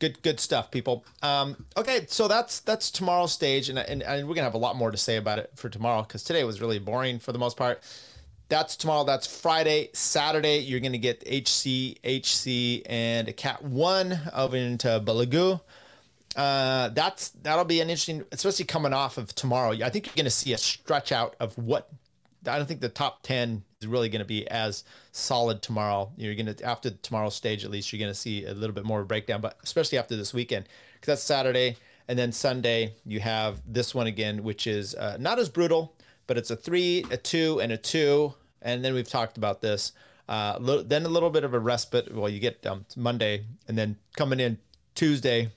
good, 0.02 0.22
good 0.22 0.42
stuff, 0.42 0.70
people. 0.70 1.06
Um, 1.22 1.66
okay, 1.78 2.06
so 2.10 2.28
that's 2.28 2.60
that's 2.60 2.92
tomorrow's 2.92 3.32
stage, 3.32 3.70
and, 3.70 3.80
and 3.80 4.04
and 4.04 4.28
we're 4.28 4.36
gonna 4.36 4.44
have 4.44 4.54
a 4.54 4.58
lot 4.58 4.76
more 4.76 4.92
to 4.92 4.98
say 4.98 5.16
about 5.16 5.40
it 5.40 5.52
for 5.56 5.70
tomorrow 5.70 6.02
because 6.02 6.24
today 6.24 6.44
was 6.44 6.60
really 6.60 6.80
boring 6.80 7.20
for 7.20 7.32
the 7.32 7.40
most 7.40 7.56
part. 7.56 7.82
That's 8.50 8.76
tomorrow. 8.76 9.06
That's 9.06 9.26
Friday. 9.26 9.92
Saturday, 9.94 10.58
you're 10.58 10.82
gonna 10.82 10.98
get 10.98 11.24
HC, 11.26 12.00
HC, 12.04 12.84
and 12.90 13.30
a 13.30 13.34
Cat 13.34 13.64
One 13.64 14.20
over 14.34 14.58
into 14.58 14.90
Belagua 15.06 15.62
uh, 16.36 16.90
that's 16.90 17.30
that'll 17.30 17.66
be 17.66 17.82
an 17.82 17.90
interesting, 17.90 18.24
especially 18.32 18.66
coming 18.66 18.94
off 18.94 19.18
of 19.18 19.34
tomorrow. 19.36 19.72
I 19.72 19.90
think 19.90 20.08
you're 20.08 20.24
to 20.26 20.32
see 20.32 20.54
a 20.54 20.58
stretch 20.58 21.12
out 21.12 21.36
of 21.40 21.58
what. 21.58 21.90
I 22.48 22.58
don't 22.58 22.68
think 22.68 22.82
the 22.82 22.90
top 22.90 23.22
ten 23.24 23.64
is 23.82 23.88
really 23.88 24.10
going 24.10 24.20
to 24.20 24.26
be 24.26 24.48
as 24.48 24.84
solid 25.12 25.62
tomorrow. 25.62 26.12
You're 26.18 26.36
going 26.36 26.54
to 26.54 26.64
after 26.64 26.92
tomorrow's 26.92 27.36
stage, 27.36 27.66
at 27.66 27.72
least 27.72 27.92
you're 27.92 28.00
going 28.00 28.12
to 28.12 28.20
see 28.20 28.46
a 28.46 28.54
little 28.54 28.76
bit 28.76 28.86
more 28.86 29.04
breakdown, 29.04 29.42
but 29.42 29.58
especially 29.64 29.98
after 29.98 30.16
this 30.16 30.34
weekend 30.34 30.68
because 30.96 31.08
that's 31.08 31.24
Saturday 31.24 31.78
and 32.08 32.18
then 32.18 32.32
Sunday 32.32 32.96
you 33.06 33.20
have 33.20 33.62
this 33.66 33.96
one 33.96 34.08
again, 34.08 34.44
which 34.44 34.68
is 34.68 34.96
uh, 34.96 35.18
not 35.20 35.40
as 35.40 35.50
brutal, 35.50 35.96
but 36.28 36.38
it's 36.38 36.52
a 36.52 36.56
three, 36.56 37.06
a 37.10 37.18
two, 37.18 37.60
and 37.60 37.72
a 37.72 37.78
two, 37.78 38.34
and 38.62 38.84
then 38.84 38.94
we've 38.94 39.10
talked 39.10 39.38
about 39.38 39.62
this. 39.62 39.94
Uh, 40.30 40.58
then 40.84 41.06
a 41.06 41.10
little 41.10 41.30
bit 41.30 41.44
of 41.44 41.54
a 41.54 41.60
respite. 41.60 42.14
Well, 42.14 42.30
you 42.30 42.40
get 42.40 42.66
um, 42.66 42.86
Monday, 42.96 43.46
and 43.68 43.78
then 43.78 43.98
coming 44.16 44.40
in 44.40 44.60
Tuesday, 44.96 45.52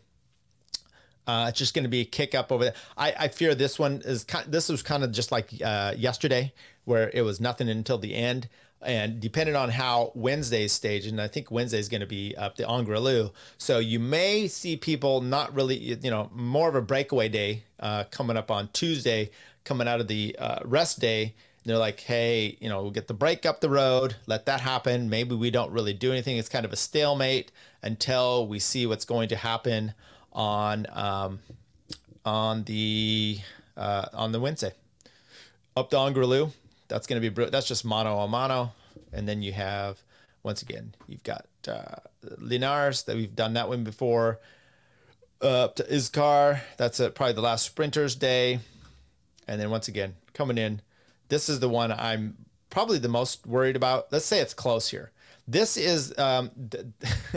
uh, 1.27 1.47
it's 1.49 1.59
just 1.59 1.75
going 1.75 1.85
to 1.85 1.89
be 1.89 2.01
a 2.01 2.05
kick 2.05 2.35
up 2.35 2.53
over 2.53 2.65
there. 2.65 2.75
I, 2.97 3.15
I 3.19 3.29
fear 3.29 3.55
this 3.55 3.79
one 3.79 4.03
is 4.05 4.25
kind. 4.25 4.51
This 4.51 4.69
was 4.69 4.83
kind 4.83 5.03
of 5.03 5.13
just 5.13 5.33
like 5.33 5.51
uh, 5.65 5.95
yesterday, 5.97 6.53
where 6.85 7.11
it 7.15 7.23
was 7.23 7.41
nothing 7.41 7.69
until 7.69 7.99
the 7.99 8.15
end. 8.15 8.49
And 8.83 9.19
depending 9.19 9.57
on 9.57 9.71
how 9.71 10.13
Wednesday's 10.15 10.73
stage, 10.73 11.07
and 11.07 11.19
I 11.19 11.27
think 11.27 11.51
Wednesday's 11.51 11.89
going 11.89 12.03
to 12.03 12.07
be 12.07 12.37
up 12.37 12.57
the 12.57 12.65
Angliru, 12.65 13.33
so 13.57 13.79
you 13.79 13.99
may 13.99 14.47
see 14.47 14.77
people 14.77 15.23
not 15.23 15.55
really, 15.55 15.77
you 15.77 16.11
know, 16.11 16.31
more 16.35 16.69
of 16.69 16.75
a 16.75 16.83
breakaway 16.83 17.31
day 17.31 17.63
uh, 17.81 18.05
coming 18.11 18.37
up 18.37 18.51
on 18.51 18.69
Tuesday, 18.75 19.31
coming 19.65 19.89
out 19.89 20.01
of 20.01 20.09
the 20.09 20.37
uh, 20.39 20.59
rest 20.65 21.01
day. 21.01 21.35
They're 21.65 21.79
like, 21.79 22.01
hey, 22.01 22.59
you 22.61 22.69
know, 22.69 22.83
we'll 22.83 22.91
get 22.91 23.09
the 23.09 23.15
break 23.15 23.47
up 23.47 23.63
the 23.63 23.71
road, 23.71 24.17
let 24.27 24.45
that 24.45 24.61
happen. 24.61 25.09
Maybe 25.09 25.35
we 25.35 25.51
don't 25.51 25.73
really 25.73 25.95
do 25.95 26.13
anything. 26.13 26.37
It's 26.37 26.51
kind 26.51 26.67
of 26.67 26.73
a 26.75 26.77
stalemate 26.77 27.51
until 27.83 28.47
we 28.47 28.59
see 28.59 28.87
what's 28.87 29.07
going 29.07 29.31
to 29.31 29.37
happen 29.37 29.95
on 30.35 30.87
um, 30.92 31.38
on 32.25 32.64
the 32.64 33.38
uh, 33.77 34.07
on 34.12 34.33
the 34.33 34.40
Wednesday. 34.40 34.73
Up 35.77 35.90
to 35.90 35.97
Angliru, 35.97 36.53
that's 36.88 37.07
going 37.07 37.20
to 37.20 37.31
be 37.31 37.51
that's 37.51 37.66
just 37.66 37.85
mono 37.85 38.18
a 38.18 38.29
mono, 38.29 38.73
and 39.12 39.29
then 39.29 39.42
you 39.42 39.53
have 39.53 40.03
once 40.42 40.62
again 40.62 40.94
you've 41.09 41.25
got 41.25 41.47
uh, 41.68 41.97
Linares 42.38 43.03
that 43.05 43.16
we've 43.16 43.35
done 43.35 43.55
that 43.55 43.68
one 43.68 43.85
before. 43.85 44.40
Uh, 45.42 45.64
up 45.64 45.77
to 45.77 45.83
Íscar, 45.85 46.61
that's 46.79 47.01
a, 47.01 47.11
probably 47.11 47.35
the 47.35 47.42
last 47.42 47.66
sprinters 47.66 48.14
day, 48.14 48.61
and 49.47 49.61
then 49.61 49.70
once 49.70 49.88
again 49.88 50.14
coming 50.33 50.57
in, 50.57 50.81
this 51.29 51.49
is 51.49 51.61
the 51.61 51.68
one 51.68 51.92
I'm 51.92 52.37
probably 52.70 52.99
the 52.99 53.09
most 53.09 53.47
worried 53.47 53.77
about. 53.77 54.12
Let's 54.12 54.25
say 54.25 54.40
it's 54.40 54.55
close 54.55 54.88
here. 54.88 55.11
This 55.47 55.77
is 55.77 56.17
um, 56.19 56.51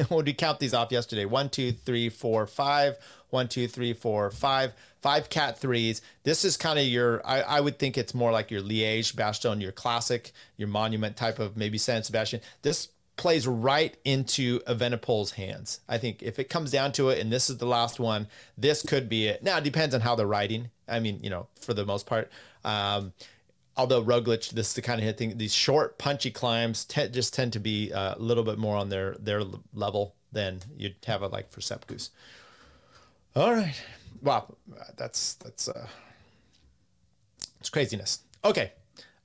when 0.09 0.25
we 0.25 0.33
count 0.33 0.59
these 0.59 0.73
off 0.73 0.91
yesterday. 0.91 1.25
One, 1.25 1.49
two, 1.49 1.71
three, 1.71 2.09
four, 2.09 2.47
five. 2.47 2.97
One, 3.29 3.47
two, 3.47 3.67
three, 3.67 3.93
four, 3.93 4.31
five. 4.31 4.73
Five 5.01 5.29
cat 5.29 5.59
threes. 5.59 6.01
This 6.23 6.43
is 6.43 6.57
kind 6.57 6.79
of 6.79 6.85
your. 6.85 7.25
I, 7.25 7.41
I 7.41 7.59
would 7.59 7.79
think 7.79 7.97
it's 7.97 8.13
more 8.13 8.31
like 8.31 8.49
your 8.49 8.61
Liège, 8.61 9.13
Bastogne, 9.13 9.61
your 9.61 9.71
classic, 9.71 10.31
your 10.57 10.67
monument 10.67 11.15
type 11.15 11.39
of 11.39 11.55
maybe 11.55 11.77
San 11.77 12.03
Sebastian. 12.03 12.41
This 12.61 12.89
plays 13.15 13.47
right 13.47 13.97
into 14.05 14.59
Evenepoel's 14.61 15.31
hands. 15.31 15.81
I 15.89 15.97
think 15.97 16.21
if 16.21 16.39
it 16.39 16.49
comes 16.49 16.71
down 16.71 16.91
to 16.93 17.09
it, 17.09 17.19
and 17.19 17.31
this 17.31 17.49
is 17.49 17.57
the 17.57 17.65
last 17.65 17.99
one, 17.99 18.27
this 18.57 18.83
could 18.83 19.09
be 19.09 19.27
it. 19.27 19.43
Now 19.43 19.57
it 19.57 19.63
depends 19.63 19.93
on 19.93 20.01
how 20.01 20.15
they're 20.15 20.27
riding. 20.27 20.69
I 20.87 20.99
mean, 20.99 21.19
you 21.21 21.29
know, 21.29 21.47
for 21.59 21.73
the 21.73 21.85
most 21.85 22.05
part. 22.05 22.31
Um, 22.63 23.13
although 23.77 24.03
Roglic, 24.03 24.49
this 24.49 24.69
is 24.69 24.73
the 24.73 24.81
kind 24.81 24.99
of 24.99 25.05
hit 25.05 25.17
thing. 25.17 25.37
These 25.37 25.53
short, 25.53 25.97
punchy 25.97 26.31
climbs 26.31 26.85
just 26.85 27.33
tend 27.33 27.53
to 27.53 27.59
be 27.59 27.93
uh, 27.93 28.15
a 28.15 28.19
little 28.19 28.43
bit 28.43 28.57
more 28.57 28.75
on 28.75 28.89
their 28.89 29.15
their 29.19 29.43
level 29.73 30.15
than 30.31 30.61
you'd 30.75 30.95
have 31.05 31.23
it 31.23 31.31
like 31.31 31.51
for 31.51 31.61
Sepp 31.61 31.87
Kuss. 31.87 32.09
All 33.35 33.53
right, 33.53 33.79
wow, 34.21 34.55
that's 34.95 35.35
that's 35.35 35.69
uh, 35.69 35.87
it's 37.59 37.69
craziness. 37.69 38.19
Okay, 38.43 38.71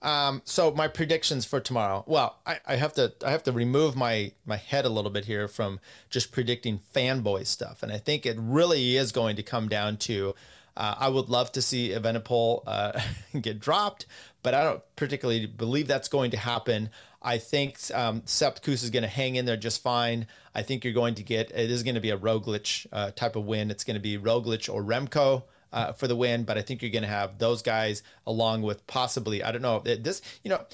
um, 0.02 0.42
so 0.44 0.72
my 0.72 0.88
predictions 0.88 1.44
for 1.44 1.60
tomorrow. 1.60 2.04
Well, 2.06 2.38
I, 2.44 2.58
I 2.66 2.76
have 2.76 2.92
to 2.94 3.14
I 3.24 3.30
have 3.30 3.44
to 3.44 3.52
remove 3.52 3.96
my 3.96 4.32
my 4.44 4.56
head 4.56 4.84
a 4.84 4.88
little 4.88 5.10
bit 5.10 5.24
here 5.24 5.48
from 5.48 5.80
just 6.10 6.32
predicting 6.32 6.80
fanboy 6.94 7.46
stuff, 7.46 7.82
and 7.82 7.92
I 7.92 7.98
think 7.98 8.26
it 8.26 8.36
really 8.38 8.96
is 8.96 9.12
going 9.12 9.36
to 9.36 9.42
come 9.42 9.68
down 9.68 9.96
to. 9.98 10.34
Uh, 10.76 10.94
I 10.98 11.08
would 11.08 11.28
love 11.28 11.52
to 11.52 11.62
see 11.62 11.90
Evenepoel 11.90 12.62
uh, 12.66 13.00
get 13.40 13.60
dropped, 13.60 14.06
but 14.42 14.54
I 14.54 14.64
don't 14.64 14.82
particularly 14.96 15.46
believe 15.46 15.86
that's 15.86 16.08
going 16.08 16.30
to 16.32 16.36
happen. 16.36 16.90
I 17.22 17.38
think 17.38 17.78
um, 17.94 18.22
Sepp 18.24 18.66
is 18.66 18.90
going 18.90 19.02
to 19.02 19.08
hang 19.08 19.36
in 19.36 19.44
there 19.44 19.56
just 19.56 19.82
fine. 19.82 20.26
I 20.54 20.62
think 20.62 20.84
you're 20.84 20.92
going 20.92 21.14
to 21.16 21.22
get 21.22 21.50
it 21.50 21.70
is 21.70 21.82
going 21.82 21.94
to 21.94 22.00
be 22.00 22.10
a 22.10 22.18
Roglic 22.18 22.86
uh, 22.92 23.12
type 23.12 23.36
of 23.36 23.44
win. 23.44 23.70
It's 23.70 23.84
going 23.84 23.94
to 23.94 24.00
be 24.00 24.18
Roglic 24.18 24.72
or 24.72 24.82
Remco. 24.82 25.44
Uh, 25.74 25.90
for 25.90 26.06
the 26.06 26.14
win, 26.14 26.44
but 26.44 26.58
I 26.58 26.60
think 26.60 26.82
you're 26.82 26.90
going 26.90 27.00
to 27.00 27.08
have 27.08 27.38
those 27.38 27.62
guys 27.62 28.02
along 28.26 28.60
with 28.60 28.86
possibly 28.86 29.42
I 29.42 29.52
don't 29.52 29.62
know 29.62 29.78
this 29.78 30.20
you 30.44 30.50
know 30.50 30.66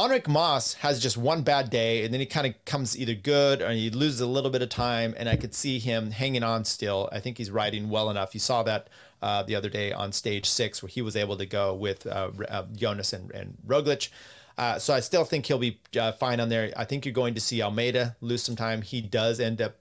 Enric 0.00 0.26
Moss 0.28 0.74
has 0.74 0.98
just 0.98 1.18
one 1.18 1.42
bad 1.42 1.68
day 1.68 2.04
and 2.04 2.14
then 2.14 2.20
he 2.20 2.26
kind 2.26 2.46
of 2.46 2.64
comes 2.64 2.98
either 2.98 3.12
good 3.12 3.60
or 3.60 3.70
he 3.70 3.90
loses 3.90 4.22
a 4.22 4.26
little 4.26 4.48
bit 4.48 4.62
of 4.62 4.70
time 4.70 5.14
and 5.18 5.28
I 5.28 5.36
could 5.36 5.54
see 5.54 5.78
him 5.78 6.10
hanging 6.10 6.42
on 6.42 6.64
still. 6.64 7.10
I 7.12 7.20
think 7.20 7.36
he's 7.36 7.50
riding 7.50 7.90
well 7.90 8.08
enough. 8.08 8.32
You 8.32 8.40
saw 8.40 8.62
that 8.62 8.88
uh, 9.20 9.42
the 9.42 9.54
other 9.54 9.68
day 9.68 9.92
on 9.92 10.12
stage 10.12 10.48
six, 10.48 10.82
where 10.82 10.88
he 10.88 11.02
was 11.02 11.16
able 11.16 11.36
to 11.36 11.44
go 11.44 11.74
with 11.74 12.06
uh, 12.06 12.30
uh, 12.48 12.64
Jonas 12.74 13.12
and, 13.12 13.30
and 13.32 13.58
Roglic. 13.66 14.08
Uh, 14.56 14.78
so 14.78 14.94
I 14.94 15.00
still 15.00 15.24
think 15.24 15.44
he'll 15.44 15.58
be 15.58 15.78
uh, 15.98 16.12
fine 16.12 16.40
on 16.40 16.48
there. 16.48 16.72
I 16.78 16.86
think 16.86 17.04
you're 17.04 17.12
going 17.12 17.34
to 17.34 17.40
see 17.40 17.60
Almeida 17.60 18.16
lose 18.22 18.42
some 18.42 18.56
time. 18.56 18.80
He 18.80 19.02
does 19.02 19.38
end 19.38 19.60
up. 19.60 19.76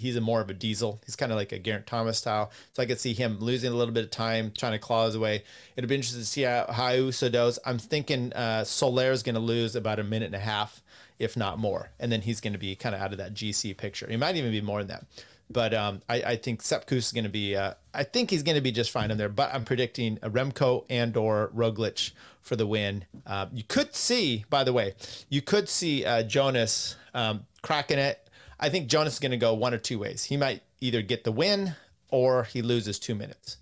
He's 0.00 0.16
a 0.16 0.20
more 0.20 0.40
of 0.40 0.50
a 0.50 0.54
diesel. 0.54 1.00
He's 1.04 1.16
kind 1.16 1.30
of 1.30 1.36
like 1.36 1.52
a 1.52 1.58
Geraint 1.58 1.86
Thomas 1.86 2.18
style. 2.18 2.50
So 2.72 2.82
I 2.82 2.86
could 2.86 2.98
see 2.98 3.12
him 3.12 3.38
losing 3.38 3.72
a 3.72 3.76
little 3.76 3.94
bit 3.94 4.04
of 4.04 4.10
time, 4.10 4.52
trying 4.56 4.72
to 4.72 4.78
claw 4.78 5.06
his 5.06 5.18
way. 5.18 5.44
It'd 5.76 5.88
be 5.88 5.94
interesting 5.94 6.20
to 6.20 6.26
see 6.26 6.42
how, 6.42 6.66
how 6.70 6.90
Uso 6.90 7.28
does. 7.28 7.58
I'm 7.64 7.78
thinking 7.78 8.32
uh, 8.32 8.64
Soler 8.64 9.12
is 9.12 9.22
going 9.22 9.34
to 9.34 9.40
lose 9.40 9.76
about 9.76 9.98
a 9.98 10.04
minute 10.04 10.26
and 10.26 10.34
a 10.34 10.40
half, 10.40 10.82
if 11.18 11.36
not 11.36 11.58
more. 11.58 11.90
And 12.00 12.10
then 12.10 12.22
he's 12.22 12.40
going 12.40 12.54
to 12.54 12.58
be 12.58 12.74
kind 12.74 12.94
of 12.94 13.00
out 13.00 13.12
of 13.12 13.18
that 13.18 13.34
GC 13.34 13.76
picture. 13.76 14.06
He 14.08 14.16
might 14.16 14.36
even 14.36 14.50
be 14.50 14.60
more 14.60 14.78
than 14.78 14.88
that. 14.88 15.04
But 15.50 15.74
um, 15.74 16.00
I, 16.08 16.22
I, 16.22 16.36
think 16.36 16.62
Sepp 16.62 16.86
Kuss 16.86 17.06
is 17.06 17.12
going 17.12 17.24
to 17.24 17.30
be. 17.30 17.56
Uh, 17.56 17.74
I 17.92 18.04
think 18.04 18.30
he's 18.30 18.44
going 18.44 18.54
to 18.54 18.60
be 18.60 18.70
just 18.70 18.92
fine 18.92 19.10
in 19.10 19.18
there. 19.18 19.28
But 19.28 19.52
I'm 19.52 19.64
predicting 19.64 20.18
a 20.22 20.30
Remco 20.30 20.84
and 20.88 21.16
or 21.16 21.50
Roglic 21.54 22.12
for 22.40 22.54
the 22.54 22.68
win. 22.68 23.04
Uh, 23.26 23.46
you 23.52 23.64
could 23.64 23.96
see, 23.96 24.44
by 24.48 24.62
the 24.62 24.72
way, 24.72 24.94
you 25.28 25.42
could 25.42 25.68
see 25.68 26.04
uh, 26.04 26.22
Jonas 26.22 26.94
um, 27.14 27.46
cracking 27.62 27.98
it. 27.98 28.29
I 28.60 28.68
think 28.68 28.88
Jonas 28.88 29.14
is 29.14 29.18
going 29.18 29.30
to 29.30 29.38
go 29.38 29.54
one 29.54 29.72
or 29.72 29.78
two 29.78 29.98
ways. 29.98 30.24
He 30.24 30.36
might 30.36 30.62
either 30.80 31.00
get 31.00 31.24
the 31.24 31.32
win 31.32 31.74
or 32.10 32.44
he 32.44 32.60
loses 32.60 32.98
two 32.98 33.14
minutes. 33.14 33.56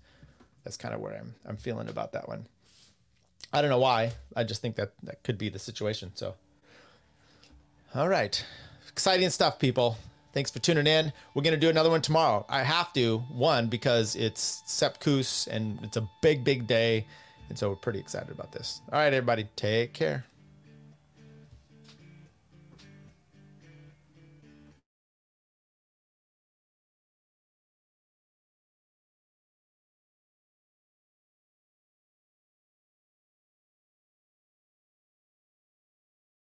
That's 0.63 0.77
kind 0.77 0.93
of 0.93 0.99
where 0.99 1.15
I'm 1.15 1.35
I'm 1.45 1.57
feeling 1.57 1.87
about 1.87 2.11
that 2.11 2.27
one. 2.27 2.47
I 3.51 3.61
don't 3.61 3.71
know 3.71 3.79
why. 3.79 4.11
I 4.35 4.43
just 4.43 4.61
think 4.61 4.75
that 4.75 4.91
that 5.03 5.23
could 5.23 5.37
be 5.37 5.49
the 5.49 5.57
situation. 5.57 6.11
So, 6.13 6.35
all 7.95 8.09
right, 8.09 8.43
exciting 8.87 9.29
stuff, 9.29 9.57
people. 9.57 9.97
Thanks 10.33 10.51
for 10.51 10.59
tuning 10.59 10.85
in. 10.85 11.11
We're 11.33 11.41
going 11.41 11.55
to 11.55 11.59
do 11.59 11.69
another 11.69 11.89
one 11.89 12.03
tomorrow. 12.03 12.45
I 12.47 12.61
have 12.61 12.93
to, 12.93 13.17
one, 13.31 13.67
because 13.67 14.15
it's 14.15 14.61
Sepp 14.67 14.99
Kuss 14.99 15.47
and 15.47 15.79
it's 15.81 15.97
a 15.97 16.07
big, 16.21 16.43
big 16.43 16.67
day. 16.67 17.07
And 17.49 17.57
so 17.57 17.69
we're 17.69 17.77
pretty 17.77 17.97
excited 17.97 18.29
about 18.29 18.51
this. 18.51 18.81
All 18.91 18.99
right, 18.99 19.11
everybody, 19.11 19.47
take 19.55 19.93
care. 19.93 20.25